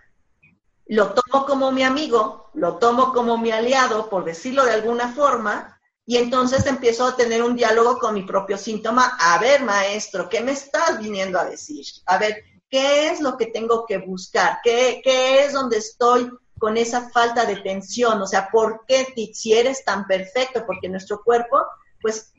[0.86, 5.80] Lo tomo como mi amigo, lo tomo como mi aliado, por decirlo de alguna forma,
[6.04, 9.16] y entonces empiezo a tener un diálogo con mi propio síntoma.
[9.18, 11.86] A ver, maestro, ¿qué me estás viniendo a decir?
[12.04, 14.58] A ver, ¿qué es lo que tengo que buscar?
[14.62, 19.52] ¿Qué, qué es donde estoy con esa falta de tensión, o sea, ¿por qué si
[19.52, 20.64] eres tan perfecto?
[20.66, 21.64] Porque nuestro cuerpo,
[22.00, 22.32] pues,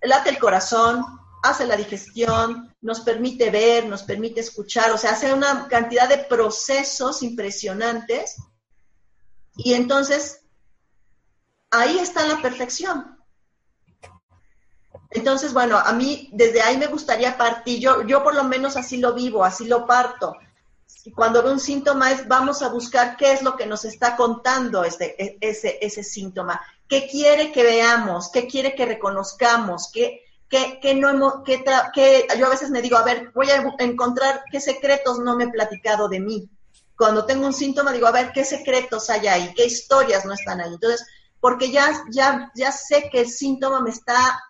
[0.00, 1.04] late el corazón,
[1.42, 6.18] hace la digestión, nos permite ver, nos permite escuchar, o sea, hace una cantidad de
[6.18, 8.36] procesos impresionantes
[9.56, 10.42] y entonces
[11.70, 13.18] ahí está la perfección.
[15.10, 18.96] Entonces, bueno, a mí desde ahí me gustaría partir, yo, yo por lo menos así
[18.96, 20.36] lo vivo, así lo parto
[21.10, 24.84] cuando ve un síntoma es vamos a buscar qué es lo que nos está contando
[24.84, 31.08] ese, ese, ese síntoma, qué quiere que veamos, qué quiere que reconozcamos, qué, qué, no
[31.08, 31.64] hemos, qué,
[32.38, 35.48] yo a veces me digo, a ver, voy a encontrar qué secretos no me he
[35.48, 36.48] platicado de mí.
[36.96, 40.60] Cuando tengo un síntoma digo, a ver, qué secretos hay ahí, qué historias no están
[40.60, 40.74] ahí.
[40.74, 41.06] Entonces,
[41.40, 44.40] porque ya, ya, ya sé que el síntoma me está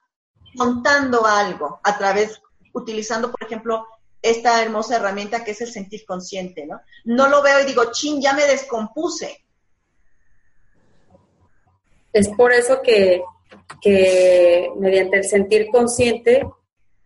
[0.58, 2.42] contando algo a través
[2.74, 3.86] utilizando, por ejemplo,
[4.22, 6.80] esta hermosa herramienta que es el sentir consciente, ¿no?
[7.04, 9.44] No lo veo y digo, chin, ya me descompuse.
[12.12, 13.22] Es por eso que,
[13.80, 16.46] que mediante el sentir consciente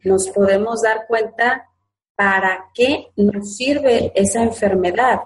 [0.04, 1.68] nos podemos dar cuenta
[2.14, 5.20] para qué nos sirve esa enfermedad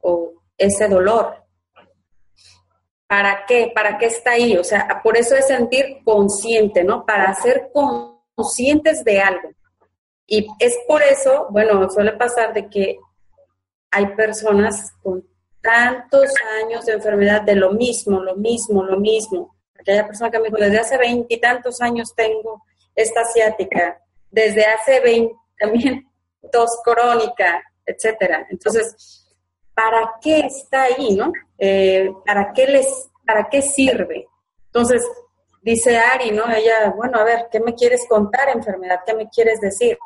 [0.00, 1.44] o ese dolor.
[3.06, 3.70] ¿Para qué?
[3.74, 4.56] ¿Para qué está ahí?
[4.56, 7.06] O sea, por eso es sentir consciente, ¿no?
[7.06, 9.50] Para ser conscientes de algo.
[10.26, 12.98] Y es por eso, bueno, suele pasar de que
[13.90, 15.24] hay personas con
[15.60, 16.30] tantos
[16.62, 19.56] años de enfermedad de lo mismo, lo mismo, lo mismo.
[19.78, 22.62] Aquella persona que me dijo, desde hace veintitantos años tengo
[22.94, 26.08] esta asiática, desde hace veinte también
[26.52, 28.46] tos crónica, etcétera.
[28.50, 29.26] Entonces,
[29.74, 31.32] ¿para qué está ahí, no?
[31.58, 34.26] Eh, ¿Para qué les, para qué sirve?
[34.66, 35.02] Entonces,
[35.62, 36.50] dice Ari, ¿no?
[36.52, 39.00] Ella, bueno, a ver, ¿qué me quieres contar, enfermedad?
[39.06, 39.98] ¿Qué me quieres decir?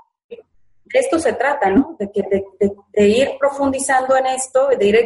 [0.93, 1.97] De esto se trata, ¿no?
[1.99, 5.05] De, que, de, ir profundizando en esto, de ir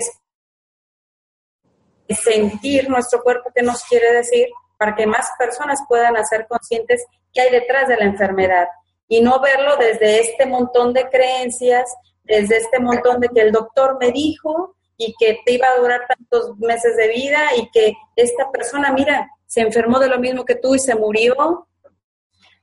[2.09, 7.05] de sentir nuestro cuerpo qué nos quiere decir para que más personas puedan hacer conscientes
[7.33, 8.69] qué hay detrás de la enfermedad
[9.09, 13.99] y no verlo desde este montón de creencias, desde este montón de que el doctor
[14.01, 18.51] me dijo y que te iba a durar tantos meses de vida y que esta
[18.51, 21.69] persona, mira, se enfermó de lo mismo que tú y se murió.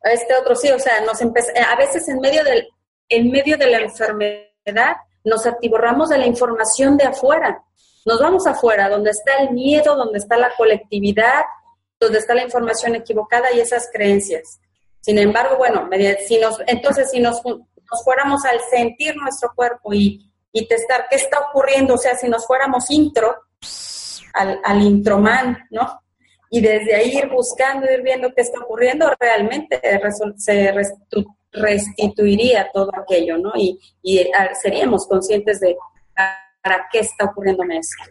[0.03, 2.67] Este otro sí, o sea, nos a veces en medio del
[3.11, 7.63] en medio de la enfermedad nos atiborramos de la información de afuera.
[8.05, 11.43] Nos vamos afuera, donde está el miedo, donde está la colectividad,
[11.99, 14.59] donde está la información equivocada y esas creencias.
[15.01, 15.87] Sin embargo, bueno,
[16.27, 17.41] si nos, entonces si nos,
[18.03, 20.27] fuéramos al sentir nuestro cuerpo y,
[20.67, 23.35] testar qué está ocurriendo, o sea, si nos fuéramos intro,
[24.33, 26.01] al, al introman, ¿no?
[26.49, 29.79] Y desde ahí ir buscando, ir viendo qué está ocurriendo, realmente
[30.37, 30.71] se
[31.51, 33.51] restituiría todo aquello, ¿no?
[33.55, 33.79] Y,
[34.37, 35.75] ah, seríamos conscientes de
[36.63, 38.03] para qué está ocurriendo esto.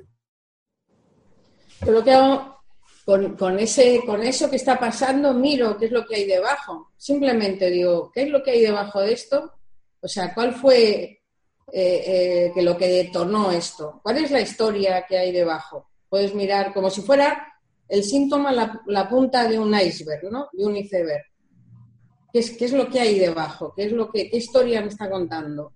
[1.86, 2.60] Yo lo que hago
[3.04, 6.92] con, ese, con eso que está pasando, miro qué es lo que hay debajo.
[6.96, 9.52] Simplemente digo, ¿qué es lo que hay debajo de esto?
[10.00, 11.22] O sea, ¿cuál fue eh,
[11.72, 14.00] eh, que lo que detonó esto?
[14.02, 15.90] ¿Cuál es la historia que hay debajo?
[16.08, 17.46] Puedes mirar como si fuera
[17.88, 20.48] el síntoma, la, la punta de un iceberg, ¿no?
[20.52, 21.29] De un iceberg.
[22.32, 23.72] ¿Qué es, ¿Qué es lo que hay debajo?
[23.74, 25.72] ¿Qué es lo que, qué historia me está contando?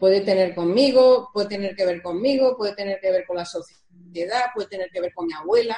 [0.00, 4.46] Puede tener conmigo, puede tener que ver conmigo, puede tener que ver con la sociedad,
[4.54, 5.76] puede tener que ver con mi abuela,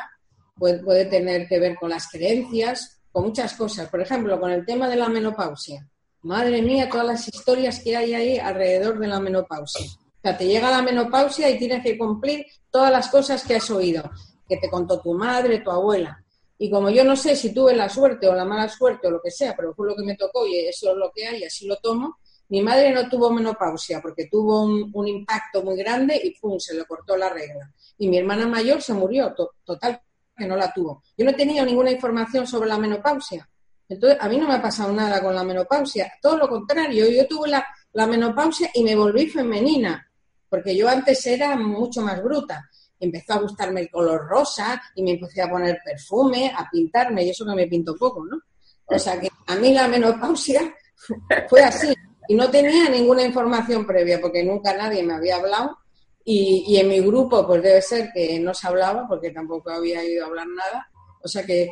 [0.56, 3.88] puede, tener que ver con las creencias, con muchas cosas.
[3.88, 5.86] Por ejemplo, con el tema de la menopausia.
[6.22, 9.86] Madre mía, todas las historias que hay ahí alrededor de la menopausia.
[9.86, 13.70] O sea, te llega la menopausia y tienes que cumplir todas las cosas que has
[13.70, 14.10] oído,
[14.48, 16.23] que te contó tu madre, tu abuela.
[16.58, 19.20] Y como yo no sé si tuve la suerte o la mala suerte o lo
[19.20, 21.66] que sea, pero fue lo que me tocó y eso es lo que hay, así
[21.66, 26.38] lo tomo, mi madre no tuvo menopausia porque tuvo un, un impacto muy grande y
[26.38, 26.58] ¡pum!
[26.58, 27.72] se le cortó la regla.
[27.98, 30.00] Y mi hermana mayor se murió, total,
[30.36, 31.02] que no la tuvo.
[31.16, 33.48] Yo no tenido ninguna información sobre la menopausia.
[33.88, 36.12] Entonces, a mí no me ha pasado nada con la menopausia.
[36.20, 40.10] Todo lo contrario, yo tuve la menopausia y me volví femenina,
[40.48, 42.68] porque yo antes era mucho más bruta.
[43.00, 47.30] Empezó a gustarme el color rosa y me empecé a poner perfume, a pintarme, y
[47.30, 48.38] eso que me pinto poco, ¿no?
[48.86, 50.74] O sea que a mí la menopausia
[51.48, 51.94] fue así.
[52.28, 55.78] Y no tenía ninguna información previa, porque nunca nadie me había hablado
[56.26, 60.24] y, en mi grupo, pues debe ser que no se hablaba, porque tampoco había ido
[60.24, 60.88] a hablar nada.
[61.22, 61.68] O sea que,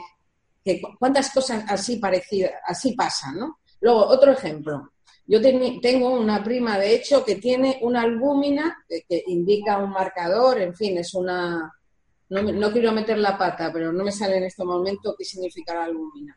[0.99, 3.61] cuántas cosas así parecidas, así pasan, ¿no?
[3.81, 4.93] Luego, otro ejemplo.
[5.27, 10.75] Yo tengo una prima, de hecho, que tiene una albúmina que, indica un marcador, en
[10.75, 11.73] fin, es una...
[12.31, 15.85] No, quiero meter la pata, pero no me sale en este momento qué significa la
[15.85, 16.37] albúmina.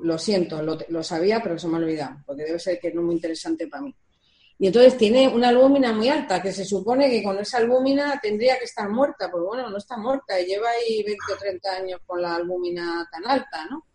[0.00, 3.00] Lo siento, lo, lo sabía, pero se me ha olvidado, porque debe ser que no
[3.00, 3.94] es muy interesante para mí.
[4.60, 8.58] Y entonces tiene una albúmina muy alta, que se supone que con esa albúmina tendría
[8.58, 9.30] que estar muerta.
[9.30, 13.26] Pues bueno, no está muerta lleva ahí 20 o 30 años con la albúmina tan
[13.26, 13.86] alta, ¿no?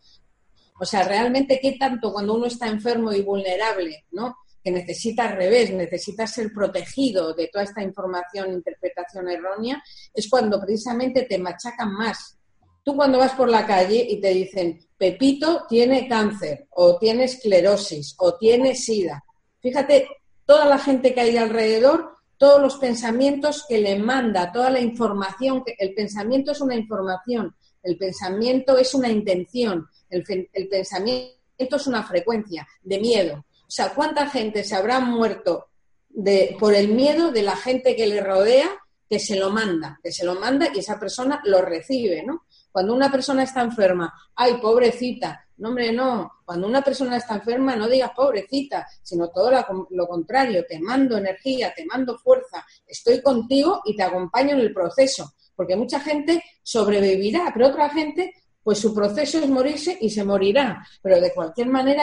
[0.77, 4.37] O sea, realmente, ¿qué tanto cuando uno está enfermo y vulnerable, ¿no?
[4.63, 9.81] Que necesita al revés, necesita ser protegido de toda esta información, interpretación errónea,
[10.13, 12.37] es cuando precisamente te machacan más.
[12.83, 18.15] Tú cuando vas por la calle y te dicen, Pepito tiene cáncer, o tiene esclerosis,
[18.19, 19.23] o tiene sida.
[19.61, 20.07] Fíjate
[20.45, 25.63] toda la gente que hay alrededor, todos los pensamientos que le manda, toda la información,
[25.77, 32.67] el pensamiento es una información, el pensamiento es una intención, el, pensamiento es una frecuencia
[32.81, 33.45] de miedo.
[33.61, 35.67] O sea, ¿cuánta gente se habrá muerto
[36.09, 38.69] de, por el miedo de la gente que le rodea
[39.09, 42.45] que se lo manda, que se lo manda y esa persona lo recibe, ¿no?
[42.71, 46.29] Cuando una persona está enferma, ay, pobrecita, No, hombre, no.
[46.43, 49.49] Cuando una persona está enferma, no digas pobrecita, sino todo
[49.91, 50.65] lo contrario.
[50.67, 55.33] Te mando energía, te mando fuerza, estoy contigo y te acompaño en el proceso.
[55.55, 58.33] Porque mucha gente sobrevivirá, pero otra gente,
[58.65, 60.83] pues su proceso es morirse y se morirá.
[60.99, 62.01] Pero de cualquier manera,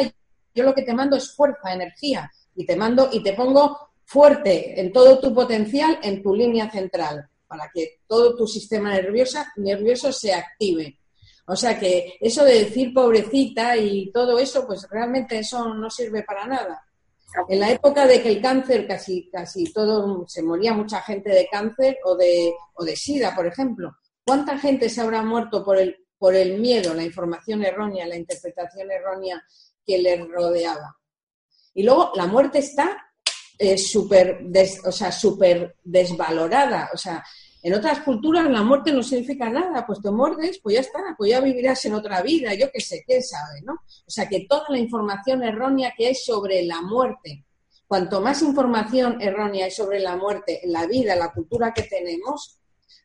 [0.54, 4.80] yo lo que te mando es fuerza, energía, y te mando y te pongo fuerte
[4.80, 10.12] en todo tu potencial en tu línea central, para que todo tu sistema nervioso, nervioso
[10.12, 11.00] se active.
[11.46, 16.22] O sea que eso de decir pobrecita y todo eso, pues realmente eso no sirve
[16.22, 16.80] para nada.
[17.48, 21.48] En la época de que el cáncer casi, casi todo, se moría mucha gente de
[21.50, 23.96] cáncer o de, o de SIDA, por ejemplo.
[24.24, 28.88] ¿Cuánta gente se habrá muerto por el, por el miedo, la información errónea, la interpretación
[28.92, 29.42] errónea
[29.84, 30.96] que le rodeaba?
[31.74, 33.08] Y luego la muerte está
[33.58, 34.46] eh, súper
[34.84, 36.90] o sea, super desvalorada.
[36.94, 37.24] O sea,
[37.60, 41.32] en otras culturas la muerte no significa nada, pues te muerdes, pues ya está, pues
[41.32, 43.72] ya vivirás en otra vida, yo qué sé, qué sabe, ¿no?
[43.72, 47.46] O sea que toda la información errónea que hay sobre la muerte,
[47.88, 51.82] cuanto más información errónea hay sobre la muerte en la vida, en la cultura que
[51.82, 52.60] tenemos,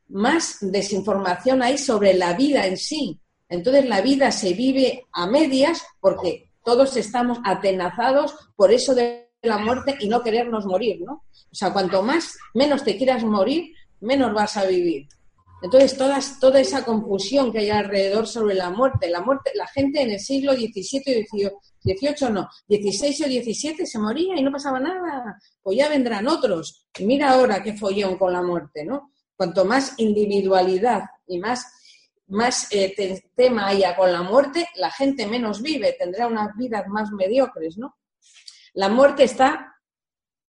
[0.09, 3.19] más desinformación hay sobre la vida en sí.
[3.49, 9.57] Entonces la vida se vive a medias porque todos estamos atenazados por eso de la
[9.57, 11.23] muerte y no querernos morir, ¿no?
[11.51, 15.07] O sea, cuanto más menos te quieras morir, menos vas a vivir.
[15.61, 15.97] Entonces,
[16.39, 20.19] toda esa confusión que hay alrededor sobre la muerte, la muerte, la gente en el
[20.19, 21.25] siglo XVII
[21.83, 26.27] y XVIII, no, XVI o XVII se moría y no pasaba nada, pues ya vendrán
[26.27, 26.85] otros.
[26.99, 29.13] Y mira ahora qué follón con la muerte, ¿no?
[29.37, 31.67] Cuanto más individualidad y más,
[32.71, 37.77] eh, tema haya con la muerte, la gente menos vive, tendrá unas vidas más mediocres,
[37.77, 37.95] ¿no?
[38.73, 39.75] La muerte está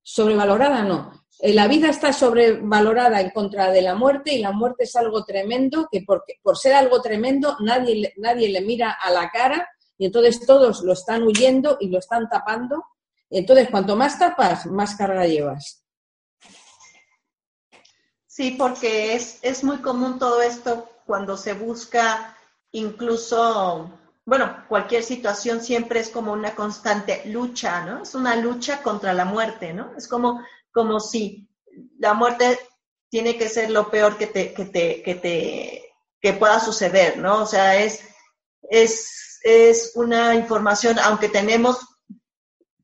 [0.02, 1.12] sobrevalorada, no.
[1.40, 5.24] Eh, la vida está sobrevalorada en contra de la muerte y la muerte es algo
[5.24, 10.06] tremendo que por, por ser algo tremendo nadie, nadie le mira a la cara y
[10.06, 12.84] entonces todos lo están huyendo y lo están tapando.
[13.30, 15.84] entonces, cuanto más tapas, más carga llevas.
[18.38, 22.36] Sí, porque es, es muy común todo esto cuando se busca
[22.70, 23.90] incluso
[24.24, 28.04] bueno, cualquier situación siempre es como una constante lucha, ¿no?
[28.04, 29.92] Es una lucha contra la muerte, ¿no?
[29.96, 31.48] Es como, como si
[31.98, 32.60] la muerte
[33.08, 37.42] tiene que ser lo peor que te, que te, que te, que pueda suceder, ¿no?
[37.42, 38.04] O sea, es,
[38.70, 41.84] es, es una información, aunque tenemos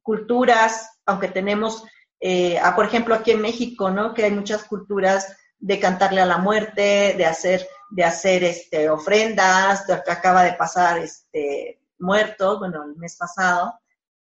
[0.03, 1.85] culturas, aunque tenemos,
[2.19, 4.15] eh, por ejemplo, aquí en México, ¿no?
[4.15, 9.85] Que hay muchas culturas de cantarle a la muerte, de hacer de hacer este, ofrendas,
[9.87, 13.73] que acaba de pasar este, muertos, bueno, el mes pasado,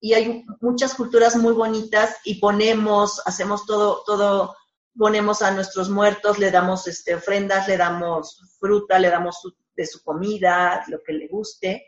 [0.00, 4.54] y hay muchas culturas muy bonitas y ponemos, hacemos todo, todo,
[4.96, 9.42] ponemos a nuestros muertos, le damos este, ofrendas, le damos fruta, le damos
[9.74, 11.86] de su comida, lo que le guste.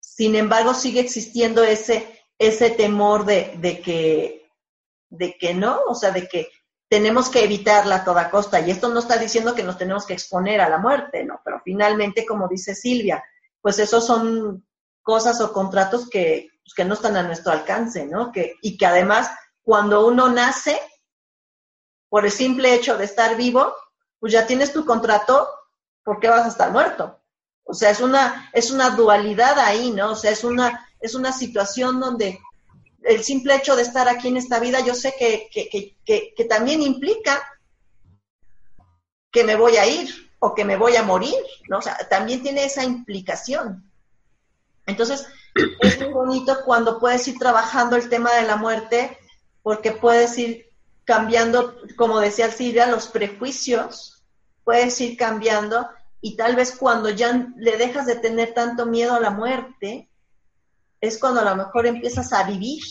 [0.00, 4.50] Sin embargo, sigue existiendo ese, ese temor de, de que,
[5.08, 6.48] de que no, o sea, de que
[6.88, 8.60] tenemos que evitarla a toda costa.
[8.60, 11.40] Y esto no está diciendo que nos tenemos que exponer a la muerte, ¿no?
[11.44, 13.24] Pero finalmente, como dice Silvia,
[13.60, 14.64] pues esos son
[15.02, 18.30] cosas o contratos que, pues, que no están a nuestro alcance, ¿no?
[18.32, 19.30] Que, y que además,
[19.62, 20.80] cuando uno nace,
[22.08, 23.74] por el simple hecho de estar vivo,
[24.20, 25.48] pues ya tienes tu contrato,
[26.04, 27.20] ¿por qué vas a estar muerto?
[27.64, 30.12] O sea, es una, es una dualidad ahí, ¿no?
[30.12, 32.40] O sea, es una, es una situación donde
[33.06, 35.48] el simple hecho de estar aquí en esta vida, yo sé que,
[36.04, 37.42] que, también implica
[39.30, 41.36] que me voy a ir o que me voy a morir,
[41.68, 41.78] ¿no?
[41.78, 43.90] O sea, también tiene esa implicación.
[44.86, 45.26] Entonces,
[45.80, 49.16] es muy bonito cuando puedes ir trabajando el tema de la muerte,
[49.62, 50.70] porque puedes ir
[51.04, 54.24] cambiando, como decía Silvia, los prejuicios,
[54.64, 55.88] puedes ir cambiando
[56.20, 60.08] y tal vez cuando ya le dejas de tener tanto miedo a la muerte,
[61.00, 62.82] es cuando a lo mejor empiezas a vivir.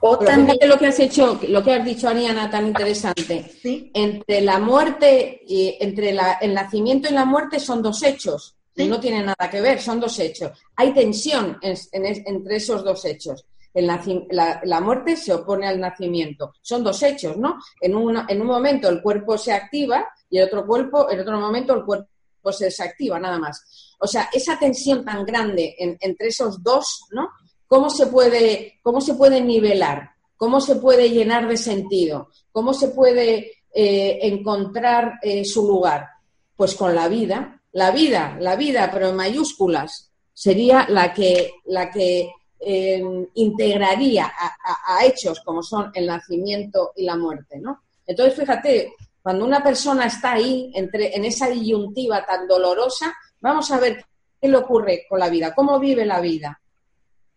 [0.00, 3.50] O también lo que has hecho, lo que has dicho, Ariana, tan interesante.
[3.94, 8.56] Entre la muerte y entre el nacimiento y la muerte son dos hechos.
[8.76, 10.52] No tienen nada que ver, son dos hechos.
[10.76, 13.46] Hay tensión entre esos dos hechos.
[13.72, 16.52] la, muerte se opone al nacimiento.
[16.60, 17.58] Son dos hechos, ¿no?
[17.80, 17.92] En,
[18.28, 21.84] en un momento el cuerpo se activa y en otro, cuerpo, en otro momento el
[21.84, 23.85] cuerpo se desactiva, nada más.
[23.98, 27.28] O sea, esa tensión tan grande entre esos dos, ¿no?
[27.66, 30.10] ¿Cómo se, puede, ¿Cómo se puede nivelar?
[30.36, 32.28] ¿Cómo se puede llenar de sentido?
[32.52, 36.06] ¿Cómo se puede eh, encontrar eh, su lugar?
[36.54, 37.60] Pues con la vida.
[37.72, 44.96] La vida, la vida, pero en mayúsculas, sería la que, la que eh, integraría a,
[44.96, 47.82] a, hechos como son el nacimiento y la muerte, ¿no?
[48.06, 53.80] Entonces, fíjate, cuando una persona está ahí, entre, en esa disyuntiva tan dolorosa, vamos a
[53.80, 54.04] ver
[54.40, 55.54] ¿qué le ocurre con la vida?
[55.54, 56.60] ¿Cómo vive la vida?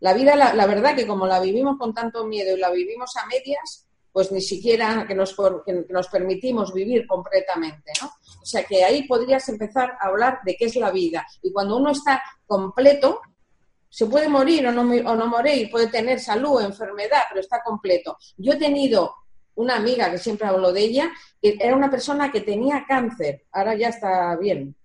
[0.01, 3.25] La vida, la, verdad que como la vivimos con tanto miedo y la vivimos a
[3.25, 5.35] medias, pues ni siquiera que nos,
[5.65, 8.07] que nos permitimos vivir completamente, ¿no?
[8.41, 11.27] O sea que ahí podrías empezar a hablar de qué es la vida.
[11.41, 13.21] Y cuando uno está completo,
[13.89, 18.17] se puede morir o no, morir, puede tener salud, enfermedad, pero está completo.
[18.37, 19.15] Yo he tenido
[19.55, 23.75] una amiga que siempre hablo de ella, que era una persona que tenía cáncer, ahora
[23.75, 24.75] ya está bien,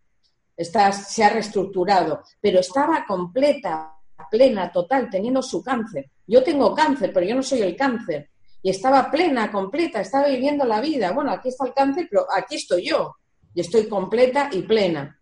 [0.57, 3.97] está, se ha reestructurado, pero estaba completa,
[4.31, 6.11] plena, total, teniendo su cáncer.
[6.27, 8.31] Yo tengo cáncer, pero yo no soy el cáncer.
[8.63, 11.13] Y estaba plena, completa, estaba viviendo la vida.
[11.13, 13.17] Bueno, aquí está el cáncer, pero aquí estoy yo.
[13.55, 15.21] Y estoy completa y plena.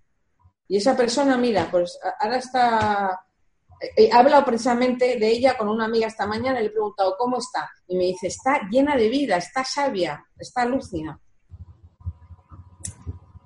[0.68, 3.20] Y esa persona, mira, pues ahora está
[3.96, 7.70] he hablado precisamente de ella con una amiga esta mañana le he preguntado cómo está.
[7.88, 11.18] Y me dice, está llena de vida, está sabia, está lúcida.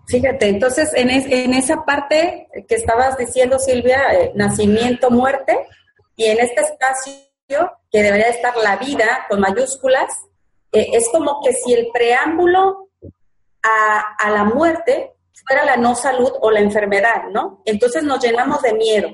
[0.06, 1.10] Fíjate, entonces en,
[1.54, 5.66] esa parte que estabas diciendo, Silvia, eh, nacimiento, muerte,
[6.14, 10.10] y en este espacio que debería estar la vida con mayúsculas,
[10.72, 12.88] eh, es como que si el preámbulo
[13.62, 15.12] a, la muerte
[15.46, 17.62] fuera la no salud o la enfermedad, ¿no?
[17.64, 19.08] Entonces nos llenamos de miedo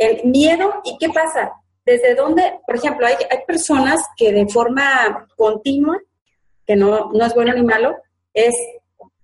[0.00, 1.52] el miedo, ¿y qué pasa?
[1.84, 5.98] Desde dónde, por ejemplo, hay, hay personas que de forma continua,
[6.66, 7.94] que no, no es bueno ni malo,
[8.32, 8.54] es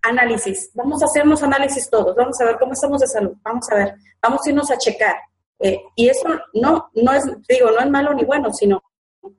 [0.09, 0.71] análisis.
[0.75, 3.95] Vamos a hacernos análisis todos, vamos a ver cómo estamos de salud, vamos a ver,
[4.23, 5.17] vamos a irnos a checar.
[5.59, 8.83] Eh, y eso no, no es, digo, no es malo ni bueno, sino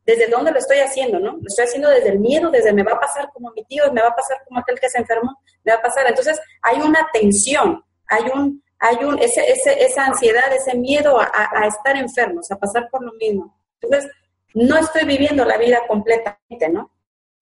[0.05, 1.34] desde dónde lo estoy haciendo, ¿no?
[1.34, 4.01] Lo estoy haciendo desde el miedo, desde me va a pasar como mi tío, me
[4.01, 6.07] va a pasar como aquel que se enfermó, me va a pasar.
[6.07, 11.30] Entonces, hay una tensión, hay un, hay un, ese, ese, esa ansiedad, ese miedo a,
[11.34, 13.57] a, estar enfermos, a pasar por lo mismo.
[13.80, 14.11] Entonces,
[14.53, 16.91] no estoy viviendo la vida completamente, ¿no?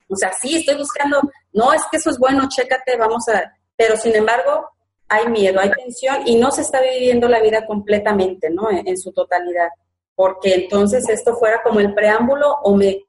[0.07, 1.21] O sea, sí, estoy buscando,
[1.53, 4.69] no es que eso es bueno, chécate, vamos a, pero sin embargo,
[5.07, 8.69] hay miedo, hay tensión y no se está viviendo la vida completamente, ¿no?
[8.69, 9.69] En, en su totalidad.
[10.15, 13.05] Porque entonces esto fuera como el preámbulo o me,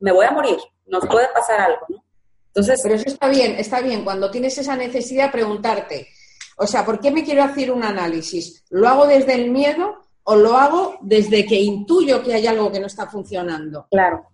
[0.00, 2.04] me voy a morir, nos puede pasar algo, ¿no?
[2.54, 4.04] Entonces, pero eso está bien, está bien.
[4.04, 6.06] Cuando tienes esa necesidad, preguntarte,
[6.56, 8.64] o sea, ¿por qué me quiero hacer un análisis?
[8.70, 12.78] ¿Lo hago desde el miedo o lo hago desde que intuyo que hay algo que
[12.78, 13.88] no está funcionando?
[13.90, 14.28] Claro.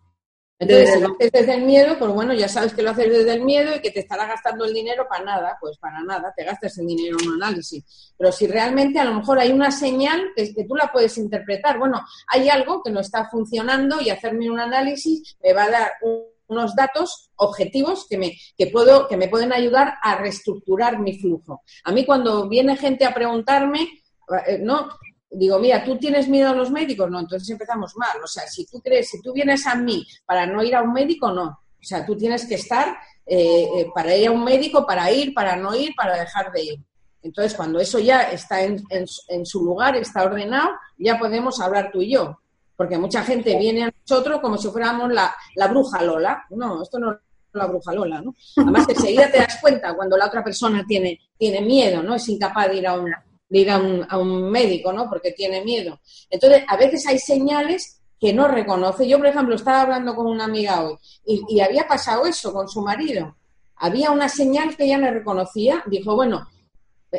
[0.61, 3.32] Entonces, si lo haces desde el miedo, pues bueno, ya sabes que lo haces desde
[3.32, 6.44] el miedo y que te estará gastando el dinero para nada, pues para nada, te
[6.44, 8.14] gastas el dinero en un análisis.
[8.16, 11.78] Pero si realmente a lo mejor hay una señal que, que tú la puedes interpretar,
[11.78, 15.92] bueno, hay algo que no está funcionando y hacerme un análisis me va a dar
[16.02, 21.18] un unos datos objetivos que me, que puedo, que me pueden ayudar a reestructurar mi
[21.18, 21.62] flujo.
[21.84, 23.88] A mí cuando viene gente a preguntarme,
[24.46, 24.88] eh, no,
[25.31, 27.11] digo, mira, ¿tú tienes miedo a los médicos?
[27.11, 28.22] No, entonces empezamos mal.
[28.22, 30.93] O sea, si tú crees, si tú vienes a mí para no ir a un
[30.93, 31.45] médico, no.
[31.45, 35.33] O sea, tú tienes que estar eh, eh, para ir a un médico, para ir,
[35.33, 36.85] para no ir, para dejar de ir.
[37.22, 42.01] Entonces, cuando eso ya está en, en su lugar, está ordenado, ya podemos hablar tú
[42.01, 42.39] y yo
[42.81, 46.47] porque mucha gente viene a nosotros como si fuéramos la, la bruja Lola.
[46.49, 47.18] No, esto no es
[47.53, 48.35] la bruja Lola, ¿no?
[48.57, 52.14] Además, enseguida te das cuenta cuando la otra persona tiene, tiene miedo, ¿no?
[52.14, 53.12] Es incapaz de ir a un,
[53.51, 55.11] de ir a un, a un médico, ¿no?
[55.11, 56.01] Porque tiene miedo.
[56.30, 59.07] Entonces, a veces hay señales que no reconoce.
[59.07, 60.96] Yo, por ejemplo, estaba hablando con una amiga hoy
[61.26, 63.36] y, y había pasado eso con su marido.
[63.76, 65.82] Había una señal que ella no reconocía.
[65.86, 66.48] Dijo, bueno,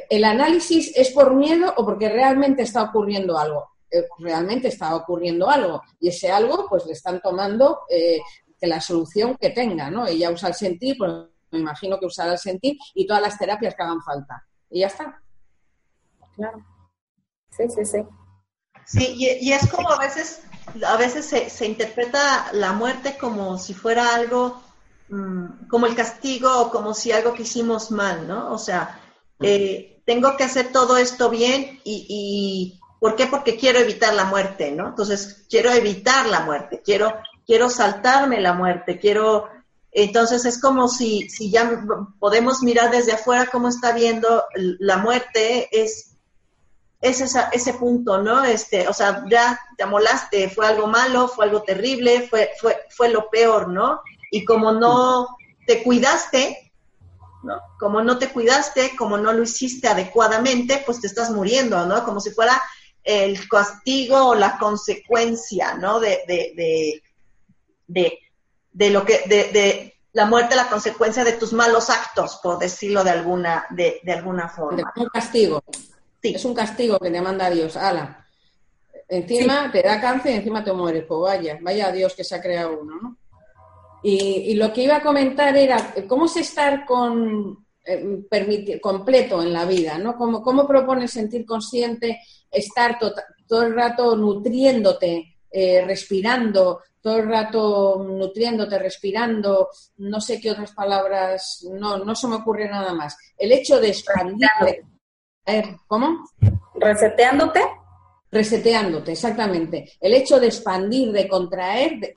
[0.09, 3.71] ¿el análisis es por miedo o porque realmente está ocurriendo algo?
[3.91, 8.21] Eh, realmente está ocurriendo algo y ese algo pues le están tomando eh,
[8.59, 10.07] de la solución que tenga, ¿no?
[10.07, 11.11] Ella usa el sentir, pues
[11.51, 14.45] me imagino que usará el sentir y todas las terapias que hagan falta.
[14.69, 15.21] Y ya está.
[16.41, 16.65] Claro.
[17.51, 18.05] Sí, sí, sí.
[18.85, 20.41] Sí, y, es como a veces,
[20.85, 24.61] a veces se, interpreta la muerte como si fuera algo,
[25.09, 28.51] mm, como el castigo o como si algo que hicimos mal, ¿no?
[28.51, 28.99] O sea,
[29.39, 33.25] eh, tengo que hacer todo esto bien y ¿Por qué?
[33.25, 34.89] Porque quiero evitar la muerte, ¿no?
[34.89, 37.15] Entonces, quiero evitar la muerte, quiero,
[37.47, 39.49] quiero saltarme la muerte, quiero...
[39.91, 41.83] Entonces es como si, si ya
[42.19, 46.10] podemos mirar desde afuera cómo está viendo la muerte, es,
[47.01, 48.43] es esa, ese punto, ¿no?
[48.43, 53.09] Este, o sea, ya te amolaste, fue algo malo, fue algo terrible, fue, fue, fue
[53.09, 54.01] lo peor, ¿no?
[54.29, 55.35] Y como no
[55.65, 56.71] te cuidaste,
[57.43, 57.59] ¿no?
[57.79, 62.05] Como no te cuidaste, como no lo hiciste adecuadamente, pues te estás muriendo, ¿no?
[62.05, 62.61] Como si fuera
[63.03, 65.99] el castigo o la consecuencia, ¿no?
[65.99, 67.01] De, de,
[67.87, 68.19] de,
[68.71, 73.09] de, lo que, de, la muerte, la consecuencia de tus malos actos, por decirlo de
[73.09, 74.93] alguna, de, alguna forma.
[74.95, 75.63] Un castigo.
[76.21, 76.33] Sí.
[76.35, 77.75] Es un castigo que te manda Dios.
[77.77, 78.25] Ala.
[79.07, 81.05] Encima te da cáncer y encima te mueres.
[81.05, 83.17] Pues vaya, vaya Dios que se ha creado uno, ¿no?
[84.03, 84.17] Y,
[84.51, 89.65] y, lo que iba a comentar era, ¿cómo es estar con, eh, completo en la
[89.65, 90.15] vida, ¿no?
[90.15, 98.03] ¿Cómo, cómo propones sentir consciente estar todo el rato nutriéndote, eh, respirando, todo el rato
[98.07, 103.17] nutriéndote, respirando, no sé qué otras palabras, no, no se me ocurre nada más.
[103.35, 103.89] El hecho de
[105.87, 106.25] ¿Cómo?
[106.75, 107.61] Reseteándote
[108.31, 109.91] reseteándote, exactamente.
[109.99, 112.13] El hecho de expandir, de contraer, de,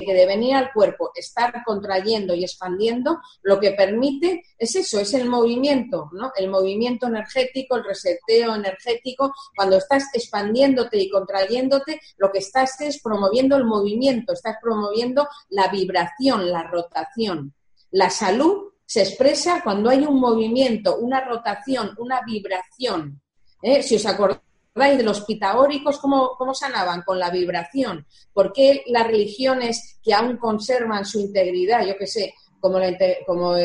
[0.00, 5.12] que de venir al cuerpo, estar contrayendo y expandiendo, lo que permite es eso, es
[5.14, 6.30] el movimiento, ¿no?
[6.36, 9.34] El movimiento energético, el reseteo energético.
[9.56, 15.68] Cuando estás expandiéndote y contrayéndote, lo que estás es promoviendo el movimiento, estás promoviendo la
[15.68, 17.54] vibración, la rotación.
[17.90, 23.20] La salud se expresa cuando hay un movimiento, una rotación, una vibración.
[23.60, 23.82] ¿eh?
[23.82, 24.40] Si os acordáis,
[24.74, 27.02] de los pitagóricos, ¿cómo, ¿cómo sanaban?
[27.02, 28.06] Con la vibración.
[28.32, 32.78] ¿Por qué las religiones que aún conservan su integridad, yo qué sé, como,
[33.26, 33.56] como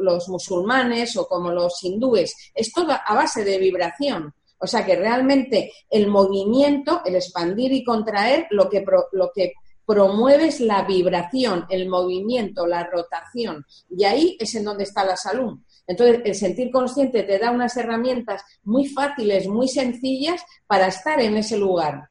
[0.00, 4.32] los musulmanes o como los hindúes, es todo a base de vibración.
[4.58, 9.52] O sea que realmente el movimiento, el expandir y contraer, lo que, lo que
[9.90, 13.66] promueve es la vibración, el movimiento, la rotación.
[13.88, 15.58] Y ahí es en donde está la salud.
[15.84, 21.36] Entonces, el sentir consciente te da unas herramientas muy fáciles, muy sencillas para estar en
[21.36, 22.08] ese lugar.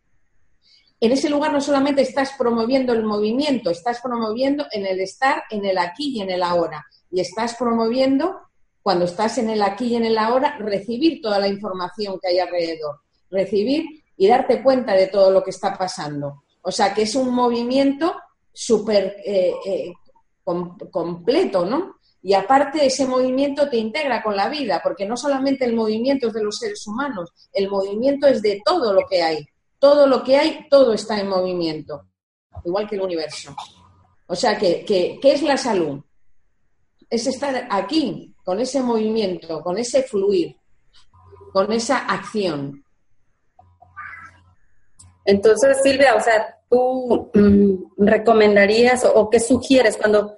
[1.00, 5.64] En ese lugar no solamente estás promoviendo el movimiento, estás promoviendo en el estar en
[5.64, 6.86] el aquí y en el ahora.
[7.10, 8.42] Y estás promoviendo,
[8.82, 12.40] cuando estás en el aquí y en el ahora, recibir toda la información que hay
[12.40, 13.00] alrededor.
[13.32, 16.44] Recibir y darte cuenta de todo lo que está pasando.
[16.62, 18.16] O sea, que es un movimiento
[18.54, 19.94] súper eh, eh,
[20.44, 22.00] completo, ¿no?
[22.22, 26.34] Y aparte ese movimiento te integra con la vida, porque no solamente el movimiento es
[26.34, 29.46] de los seres humanos, el movimiento es de todo lo que hay.
[29.80, 32.08] Todo lo que hay, todo está en movimiento,
[32.66, 33.56] igual que el universo.
[34.28, 36.02] O sea, que, ¿qué es la salud?
[37.10, 40.58] Es estar aquí, con ese movimiento, con ese fluir,
[41.54, 42.84] con esa acción.
[45.30, 50.38] Entonces, Silvia, o sea, tú mm, recomendarías o qué sugieres cuando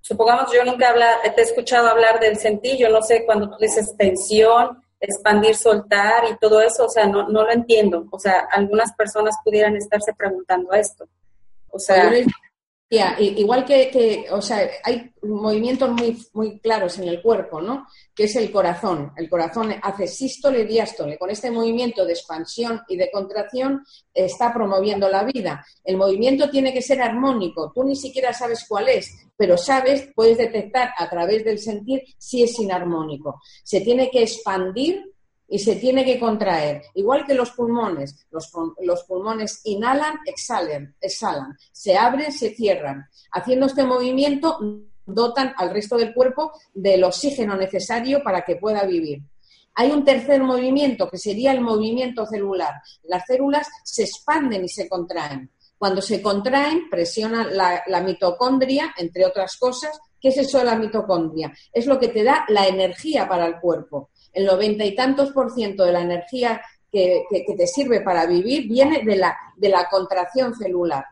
[0.00, 3.56] supongamos yo nunca habla, te he escuchado hablar del sentir, yo no sé cuando tú
[3.60, 8.06] dices tensión, expandir, soltar y todo eso, o sea, no, no lo entiendo.
[8.10, 11.08] O sea, algunas personas pudieran estarse preguntando esto.
[11.70, 12.12] O sea,
[12.90, 17.86] igual que, o sea, hay movimientos muy, muy claros en el cuerpo, ¿no?
[18.14, 19.12] Que es el corazón.
[19.16, 21.16] El corazón hace sístole y diástole.
[21.16, 25.64] Con este movimiento de expansión y de contracción está promoviendo la vida.
[25.84, 27.70] El movimiento tiene que ser armónico.
[27.72, 32.42] Tú ni siquiera sabes cuál es, pero sabes, puedes detectar a través del sentir si
[32.42, 33.40] es inarmónico.
[33.62, 35.04] Se tiene que expandir
[35.50, 38.24] y se tiene que contraer, igual que los pulmones.
[38.30, 38.52] Los,
[39.06, 43.04] pulmones inhalan, exhalan, exhalan, se abren, se cierran.
[43.32, 44.58] Haciendo este movimiento
[45.04, 49.22] dotan al resto del cuerpo del oxígeno necesario para que pueda vivir.
[49.74, 52.74] Hay un tercer movimiento que sería el movimiento celular.
[53.02, 55.50] Las células se expanden y se contraen.
[55.76, 59.98] Cuando se contraen, presionan la, la mitocondria, entre otras cosas.
[60.20, 61.52] ¿Qué es eso de la mitocondria?
[61.72, 65.52] Es lo que te da la energía para el cuerpo el noventa y tantos por
[65.52, 66.60] ciento de la energía
[66.90, 67.24] que,
[67.56, 71.04] te sirve para vivir viene de la, de la contracción celular.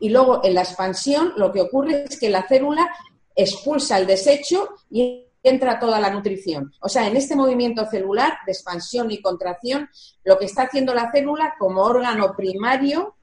[0.00, 2.88] Y luego en la expansión lo que ocurre es que la célula
[3.34, 6.72] expulsa el desecho y entra toda la nutrición.
[6.80, 9.88] O sea, en este movimiento celular de expansión y contracción,
[10.24, 13.14] lo que está haciendo la célula como órgano primario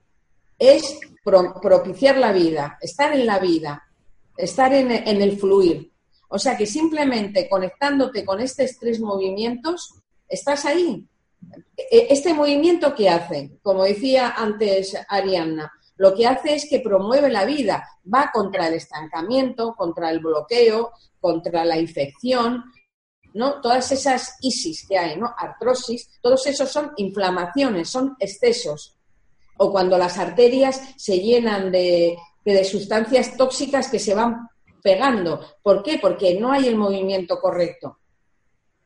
[0.58, 3.84] es propiciar la vida, estar en la vida,
[4.38, 5.92] estar en el fluir.
[6.36, 9.96] O sea que simplemente conectándote con estos tres movimientos,
[10.28, 11.08] estás ahí.
[11.78, 17.30] E, este movimiento que hace, como decía antes Arianna, lo que hace es que promueve
[17.30, 22.66] la vida, va contra el estancamiento, contra el bloqueo, contra la infección,
[23.34, 23.62] ¿no?
[23.62, 25.34] Todas esas isis que hay, ¿no?
[25.38, 28.98] Artrosis, todos esos son inflamaciones, son excesos.
[29.56, 34.50] O cuando las arterias se llenan de, de sustancias tóxicas que se van
[34.86, 35.42] pegando.
[35.64, 35.98] ¿Por qué?
[36.00, 37.98] Porque no hay el movimiento correcto.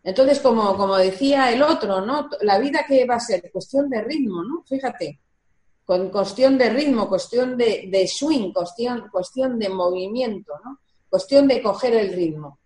[0.02, 2.30] Entonces, como, como decía el otro, ¿no?
[2.40, 4.64] La vida que va a ser cuestión de ritmo, ¿no?
[4.66, 5.20] Fíjate,
[5.84, 10.80] con cuestión de ritmo, cuestión de, swing, cuestión, cuestión de movimiento, ¿no?
[11.10, 12.60] Cuestión de coger el ritmo.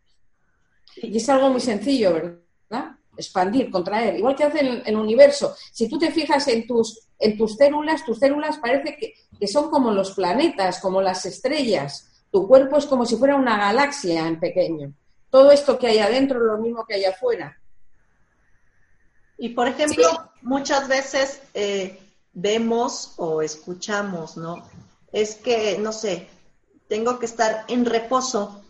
[0.98, 2.92] Y es algo muy sencillo, ¿verdad?
[3.18, 5.56] Expandir, contraer, igual que hace el, el universo.
[5.72, 9.72] Si tú te fijas en tus, en tus células, tus células parece que, que son
[9.72, 14.40] como los planetas, como las estrellas, tu cuerpo es como si fuera una galaxia en
[14.40, 14.92] pequeño.
[15.30, 17.62] Todo esto que hay adentro es lo mismo que hay afuera.
[19.38, 20.04] Y por ejemplo,
[20.42, 22.00] muchas veces eh,
[22.34, 24.68] vemos o escuchamos, ¿no?
[25.12, 26.28] Es que, no sé,
[26.88, 28.64] tengo que estar en reposo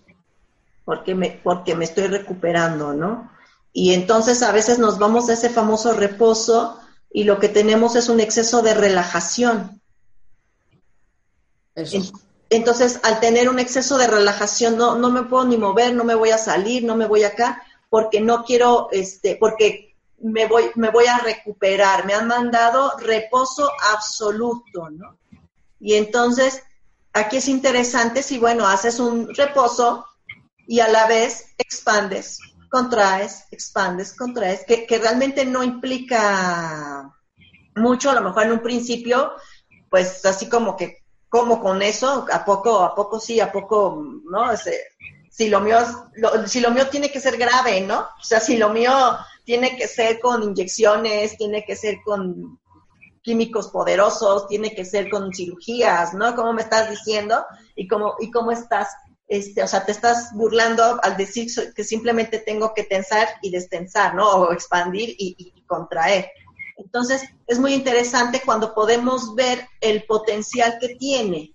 [0.83, 3.31] porque me, porque me estoy recuperando, ¿no?
[3.71, 8.09] Y entonces a veces nos vamos a ese famoso reposo y lo que tenemos es
[8.09, 9.81] un exceso de relajación.
[12.55, 16.13] Entonces, al tener un exceso de relajación, no, no me puedo ni mover, no me
[16.13, 20.91] voy a salir, no me voy acá, porque no quiero, este, porque me voy, me
[20.91, 22.05] voy a recuperar.
[22.05, 25.17] Me han mandado reposo absoluto, ¿no?
[25.79, 26.61] Y entonces,
[27.11, 30.05] aquí es interesante si, bueno, haces un reposo
[30.67, 32.37] y a la vez expandes,
[32.69, 37.11] contraes, expandes, contraes, que, que realmente no implica
[37.75, 39.33] mucho, a lo mejor en un principio,
[39.89, 41.02] pues así como que
[41.33, 44.51] como con eso, a poco, a poco sí, a poco, ¿no?
[45.31, 45.79] si lo mío,
[46.45, 48.01] si lo mío tiene que ser grave, ¿no?
[48.01, 48.93] O sea, si lo mío
[49.43, 52.59] tiene que ser con inyecciones, tiene que ser con
[53.23, 56.35] químicos poderosos, tiene que ser con cirugías, ¿no?
[56.35, 57.43] Como me estás diciendo
[57.75, 58.89] y cómo y cómo estás,
[59.27, 64.13] este, o sea, te estás burlando al decir que simplemente tengo que tensar y destensar,
[64.13, 64.29] ¿no?
[64.29, 66.29] O expandir y contraer.
[66.77, 71.53] Entonces, es muy interesante cuando podemos ver el potencial que tiene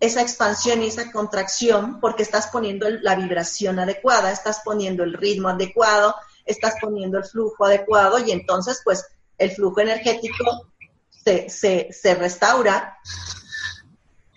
[0.00, 5.48] esa expansión y esa contracción, porque estás poniendo la vibración adecuada, estás poniendo el ritmo
[5.48, 6.14] adecuado,
[6.44, 9.04] estás poniendo el flujo adecuado y entonces, pues,
[9.38, 10.70] el flujo energético
[11.10, 12.98] se, se, se restaura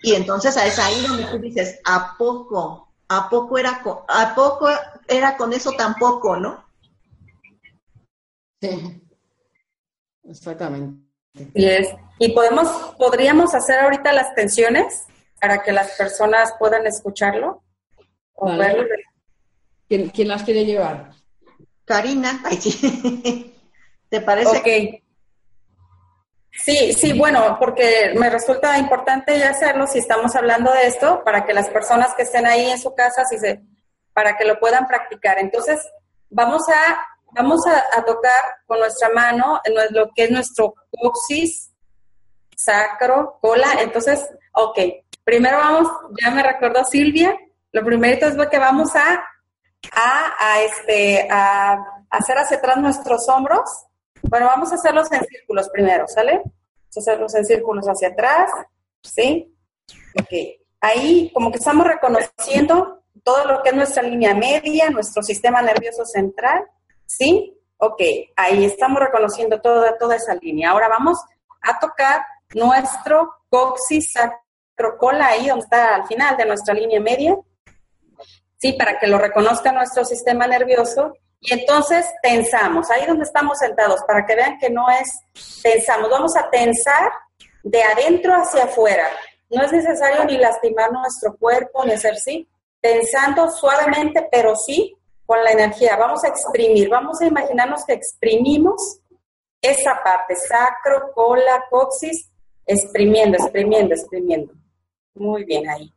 [0.02, 2.88] y entonces es ahí donde tú dices, ¿a poco?
[3.08, 4.68] ¿A poco era con, a poco
[5.06, 6.64] era con eso tampoco, no?
[8.60, 9.00] Sí.
[10.24, 11.02] Exactamente.
[11.54, 15.06] Y, es, y podemos, podríamos hacer ahorita las tensiones
[15.40, 17.62] para que las personas puedan escucharlo.
[19.88, 21.10] ¿Quién, ¿Quién, las quiere llevar?
[21.84, 22.40] Karina.
[22.44, 23.54] Ay, sí.
[24.08, 24.58] ¿Te parece?
[24.58, 25.02] Ok.
[26.54, 31.54] Sí, sí, bueno, porque me resulta importante hacerlo si estamos hablando de esto, para que
[31.54, 33.62] las personas que estén ahí en su casa, si se,
[34.12, 35.38] para que lo puedan practicar.
[35.38, 35.80] Entonces,
[36.28, 36.98] vamos a
[37.32, 39.60] vamos a, tocar con nuestra mano
[39.90, 41.72] lo que es nuestro coxis,
[42.56, 43.80] sacro, cola.
[43.80, 44.78] Entonces, ok,
[45.24, 45.88] primero vamos,
[46.22, 47.36] ya me recordó Silvia,
[47.72, 49.24] lo primero es que vamos a,
[49.92, 51.78] a, este, a
[52.10, 53.68] hacer hacia atrás nuestros hombros.
[54.22, 56.38] Bueno, vamos a hacerlos en círculos primero, ¿sale?
[56.38, 58.50] Vamos a hacerlos en círculos hacia atrás,
[59.02, 59.56] ¿sí?
[60.20, 60.32] Ok,
[60.80, 66.04] ahí como que estamos reconociendo todo lo que es nuestra línea media, nuestro sistema nervioso
[66.04, 66.64] central,
[67.18, 67.58] ¿Sí?
[67.76, 68.00] Ok,
[68.36, 70.70] ahí estamos reconociendo toda, toda esa línea.
[70.70, 71.18] Ahora vamos
[71.60, 77.36] a tocar nuestro coxis sacrocola, ahí donde está al final de nuestra línea media.
[78.58, 81.12] Sí, para que lo reconozca nuestro sistema nervioso.
[81.40, 85.12] Y entonces tensamos, ahí donde estamos sentados, para que vean que no es
[85.62, 86.08] tensamos.
[86.08, 87.10] Vamos a tensar
[87.62, 89.04] de adentro hacia afuera.
[89.50, 92.48] No es necesario ni lastimar nuestro cuerpo, ni hacer sí.
[92.80, 94.96] Tensando suavemente, pero sí
[95.32, 95.96] con la energía.
[95.96, 99.00] Vamos a exprimir, vamos a imaginarnos que exprimimos
[99.62, 102.30] esa parte, sacro, cola, coxis,
[102.66, 104.52] exprimiendo, exprimiendo, exprimiendo.
[105.14, 105.90] Muy bien ahí.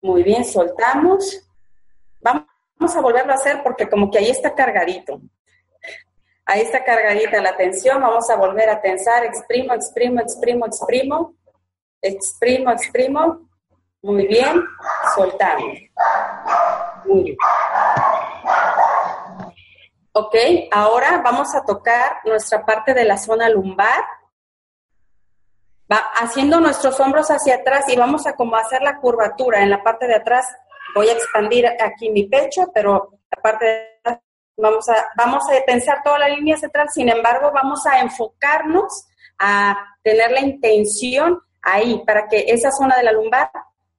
[0.00, 1.46] Muy bien, soltamos.
[2.22, 5.20] Vamos a volverlo a hacer porque como que ahí está cargadito.
[6.46, 8.00] Ahí está cargadita la tensión.
[8.00, 9.26] Vamos a volver a tensar.
[9.26, 11.34] Exprimo, exprimo, exprimo, exprimo.
[12.00, 13.46] Exprimo, exprimo.
[14.00, 14.64] Muy bien.
[15.14, 15.76] Soltamos.
[17.04, 17.36] Muy bien.
[20.12, 20.34] Ok,
[20.72, 24.04] ahora vamos a tocar nuestra parte de la zona lumbar.
[25.90, 29.62] Va haciendo nuestros hombros hacia atrás y vamos a como hacer la curvatura.
[29.62, 30.46] En la parte de atrás
[30.94, 34.20] voy a expandir aquí mi pecho, pero la parte de atrás
[34.56, 39.06] vamos a, vamos a pensar toda la línea central, sin embargo vamos a enfocarnos
[39.38, 43.50] a tener la intención ahí para que esa zona de la lumbar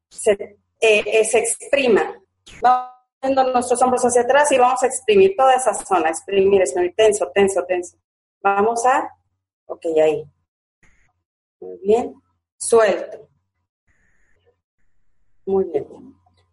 [0.09, 2.13] se, eh, eh, se exprima.
[2.61, 7.29] Vamos nuestros hombros hacia atrás y vamos a exprimir toda esa zona, exprimir, exprimir, tenso,
[7.33, 7.97] tenso, tenso.
[8.41, 9.09] Vamos a,
[9.67, 10.25] ok, ahí.
[11.59, 12.15] Muy bien,
[12.57, 13.29] suelto.
[15.45, 15.85] Muy bien.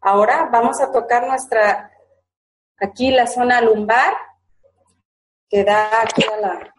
[0.00, 1.90] Ahora vamos a tocar nuestra,
[2.78, 4.14] aquí la zona lumbar,
[5.48, 6.74] que da aquí a la,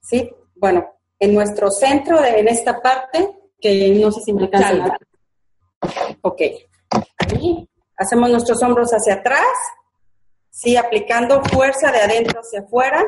[0.00, 0.30] ¿sí?
[0.54, 0.86] Bueno,
[1.18, 4.98] en nuestro centro, de, en esta parte, que no sé si me alcanza.
[6.20, 6.42] Ok,
[7.18, 9.46] ahí Hacemos nuestros hombros hacia atrás,
[10.50, 13.04] sí, aplicando fuerza de adentro hacia afuera.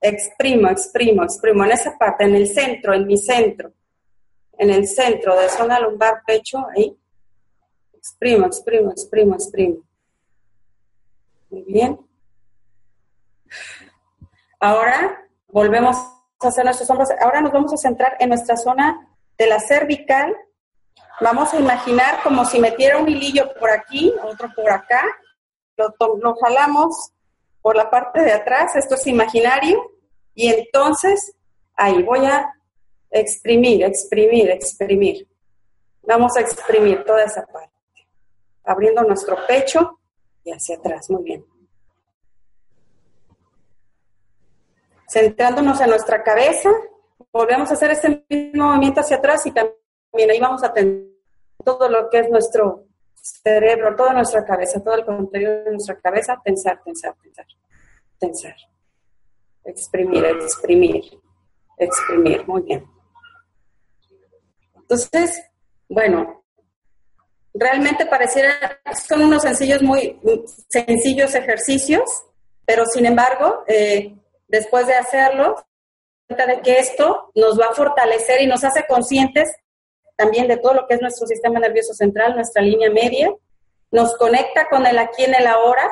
[0.00, 3.72] Exprimo, exprimo, exprimo en esa parte, en el centro, en mi centro,
[4.58, 6.96] en el centro de zona lumbar, pecho, ahí.
[7.92, 9.76] Exprimo, exprimo, exprimo, exprimo.
[11.50, 12.00] Muy bien.
[14.58, 15.96] Ahora volvemos
[16.40, 17.10] a hacer nuestros hombros.
[17.20, 20.34] Ahora nos vamos a centrar en nuestra zona de la cervical
[21.20, 25.04] Vamos a imaginar como si metiera un hilillo por aquí, otro por acá.
[25.76, 27.12] lo, lo jalamos
[27.60, 29.80] por la parte de atrás, esto es imaginario,
[30.34, 31.36] y entonces
[31.76, 32.52] ahí voy a
[33.10, 35.28] exprimir, exprimir, exprimir.
[36.02, 37.70] Vamos a exprimir toda esa parte,
[38.64, 40.00] abriendo nuestro pecho
[40.44, 41.44] y hacia atrás, muy bien.
[45.08, 46.70] Centrándonos en nuestra cabeza,
[47.30, 49.76] volvemos a hacer este mismo movimiento hacia atrás y también
[50.12, 51.06] ahí vamos a tener
[51.64, 56.40] todo lo que es nuestro cerebro, toda nuestra cabeza, todo el contenido de nuestra cabeza,
[56.44, 57.46] tensar, tensar, tensar,
[58.18, 58.56] tensar.
[59.64, 61.04] Exprimir, exprimir,
[61.78, 62.46] exprimir.
[62.46, 62.84] Muy bien.
[64.74, 65.40] Entonces,
[65.88, 66.44] bueno,
[67.54, 70.18] realmente pareciera, son unos sencillos, muy
[70.68, 72.02] sencillos ejercicios,
[72.66, 74.16] pero sin embargo, eh,
[74.48, 75.64] después de hacerlo,
[76.28, 79.54] de que esto nos va a fortalecer y nos hace conscientes
[80.22, 83.34] también de todo lo que es nuestro sistema nervioso central, nuestra línea media,
[83.90, 85.90] nos conecta con el aquí en el ahora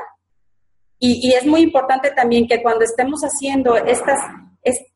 [1.02, 4.18] y, es muy importante también que cuando estemos haciendo estas,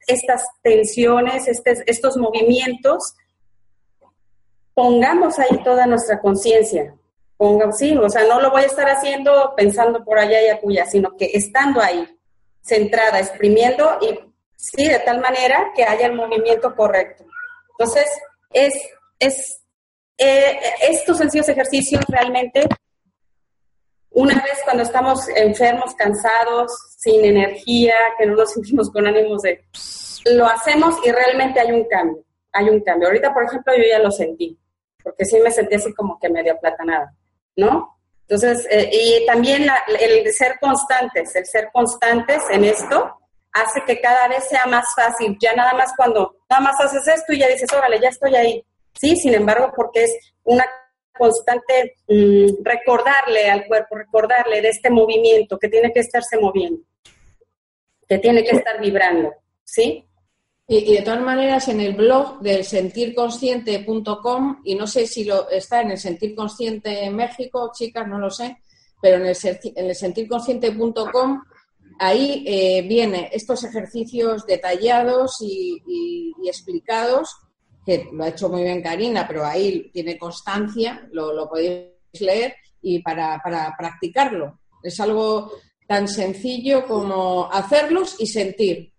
[0.07, 1.45] estas tensiones,
[1.87, 3.15] estos movimientos,
[4.75, 6.95] pongamos ahí toda nuestra conciencia.
[7.73, 11.17] Sí, o sea, no lo voy a estar haciendo pensando por allá y acuya, sino
[11.17, 12.07] que estando ahí,
[12.63, 14.19] centrada, exprimiendo y
[14.57, 17.25] sí, de tal manera que haya el movimiento correcto.
[17.71, 18.07] Entonces,
[18.51, 18.73] es,
[19.19, 19.63] es
[20.19, 20.59] eh,
[20.89, 22.67] estos sencillos ejercicios realmente,
[24.11, 29.65] una vez cuando estamos enfermos, cansados, sin energía, que no nos sentimos con ánimos de...
[30.27, 33.09] Lo hacemos y realmente hay un cambio, hay un cambio.
[33.09, 34.57] Ahorita, por ejemplo, yo ya lo sentí,
[35.03, 37.13] porque sí me sentí así como que medio aplatanada,
[37.57, 37.99] ¿no?
[38.21, 39.67] Entonces, eh, y también
[40.01, 43.19] el ser constantes, el ser constantes en esto,
[43.53, 45.37] hace que cada vez sea más fácil.
[45.41, 48.65] Ya nada más cuando nada más haces esto y ya dices, órale, ya estoy ahí.
[48.95, 50.65] Sí, sin embargo, porque es una
[51.17, 56.83] constante mm, recordarle al cuerpo, recordarle de este movimiento que tiene que estarse moviendo,
[58.09, 59.33] que tiene que estar vibrando,
[59.63, 60.07] ¿sí?
[60.67, 65.83] Y, de todas maneras, en el blog del sentirconsciente.com, y no sé si lo está
[65.83, 68.57] en el Sentir Consciente en México, chicas, no lo sé,
[69.03, 69.37] pero en el,
[69.77, 71.43] en el sentirconsciente.com
[71.99, 77.37] ahí eh, viene estos ejercicios detallados y, explicados,
[77.85, 83.01] que lo ha hecho muy bien Karina, pero ahí tiene constancia, lo, podéis leer, y
[83.01, 84.61] para, para practicarlo.
[84.83, 85.53] Es algo
[85.87, 88.93] tan sencillo como hacerlos y sentir.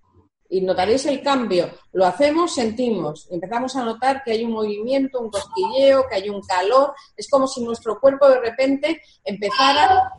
[0.48, 1.70] Y notaréis el cambio.
[1.94, 3.28] Lo hacemos, sentimos.
[3.32, 6.94] Empezamos a notar que hay un movimiento, un cosquilleo, que hay un calor.
[7.18, 10.12] Es como si nuestro cuerpo de repente empezara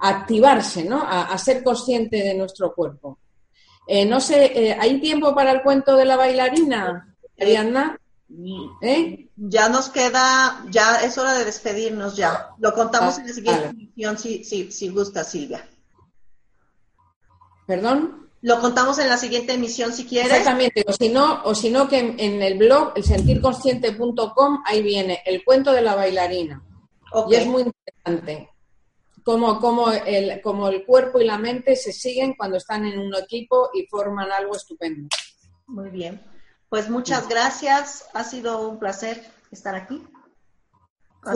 [0.00, 1.02] activarse, ¿no?
[1.06, 3.18] A, ser consciente de nuestro cuerpo.
[3.86, 7.09] Eh, no sé, eh, ¿hay tiempo para el cuento de la bailarina,
[7.40, 7.98] Ariadna?
[8.80, 9.28] ¿Eh?
[9.36, 12.50] Ya nos queda, ya es hora de despedirnos ya.
[12.58, 15.68] Lo contamos ah, en la siguiente emisión si, si, si gusta, Silvia.
[17.66, 18.30] ¿Perdón?
[18.42, 20.30] Lo contamos en la siguiente emisión si quieres.
[20.30, 25.22] Exactamente, o si no, o si no que en, el blog, el sentirconsciente.com, ahí viene
[25.26, 26.62] el cuento de la bailarina.
[27.28, 28.48] Y es muy interesante
[29.22, 33.86] cómo, el, el cuerpo y la mente se siguen cuando están en un equipo y
[33.86, 35.08] forman algo estupendo.
[35.66, 36.20] Muy bien.
[36.70, 38.06] Pues muchas gracias.
[38.14, 40.06] Ha sido un placer estar aquí.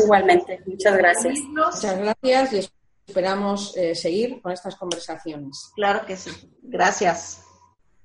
[0.02, 1.40] Igualmente, muchas gracias.
[1.40, 2.70] Muchas gracias y
[3.06, 5.72] esperamos eh, seguir con estas conversaciones.
[5.74, 6.30] Claro que sí.
[6.62, 7.44] Gracias.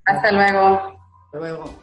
[0.05, 0.99] Hasta luego.
[1.25, 1.79] Hasta luego.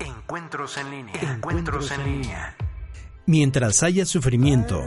[0.00, 1.14] Encuentros en línea.
[1.22, 2.56] Encuentros en línea.
[3.24, 4.84] Mientras haya sufrimiento,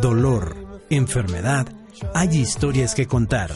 [0.00, 1.66] dolor, enfermedad,
[2.14, 3.50] hay historias que contar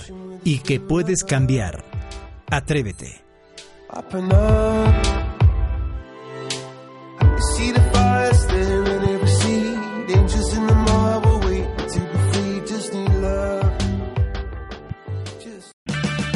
[0.44, 1.84] y que puedes cambiar.
[2.50, 3.24] Atrévete.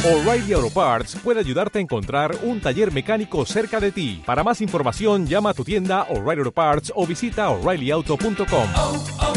[0.04, 4.20] O'Reilly Auto Parts puede ayudarte a encontrar un taller mecánico cerca de ti.
[4.26, 9.31] Para más información, llama a tu tienda O'Reilly Auto Parts o visita oreillyauto.com.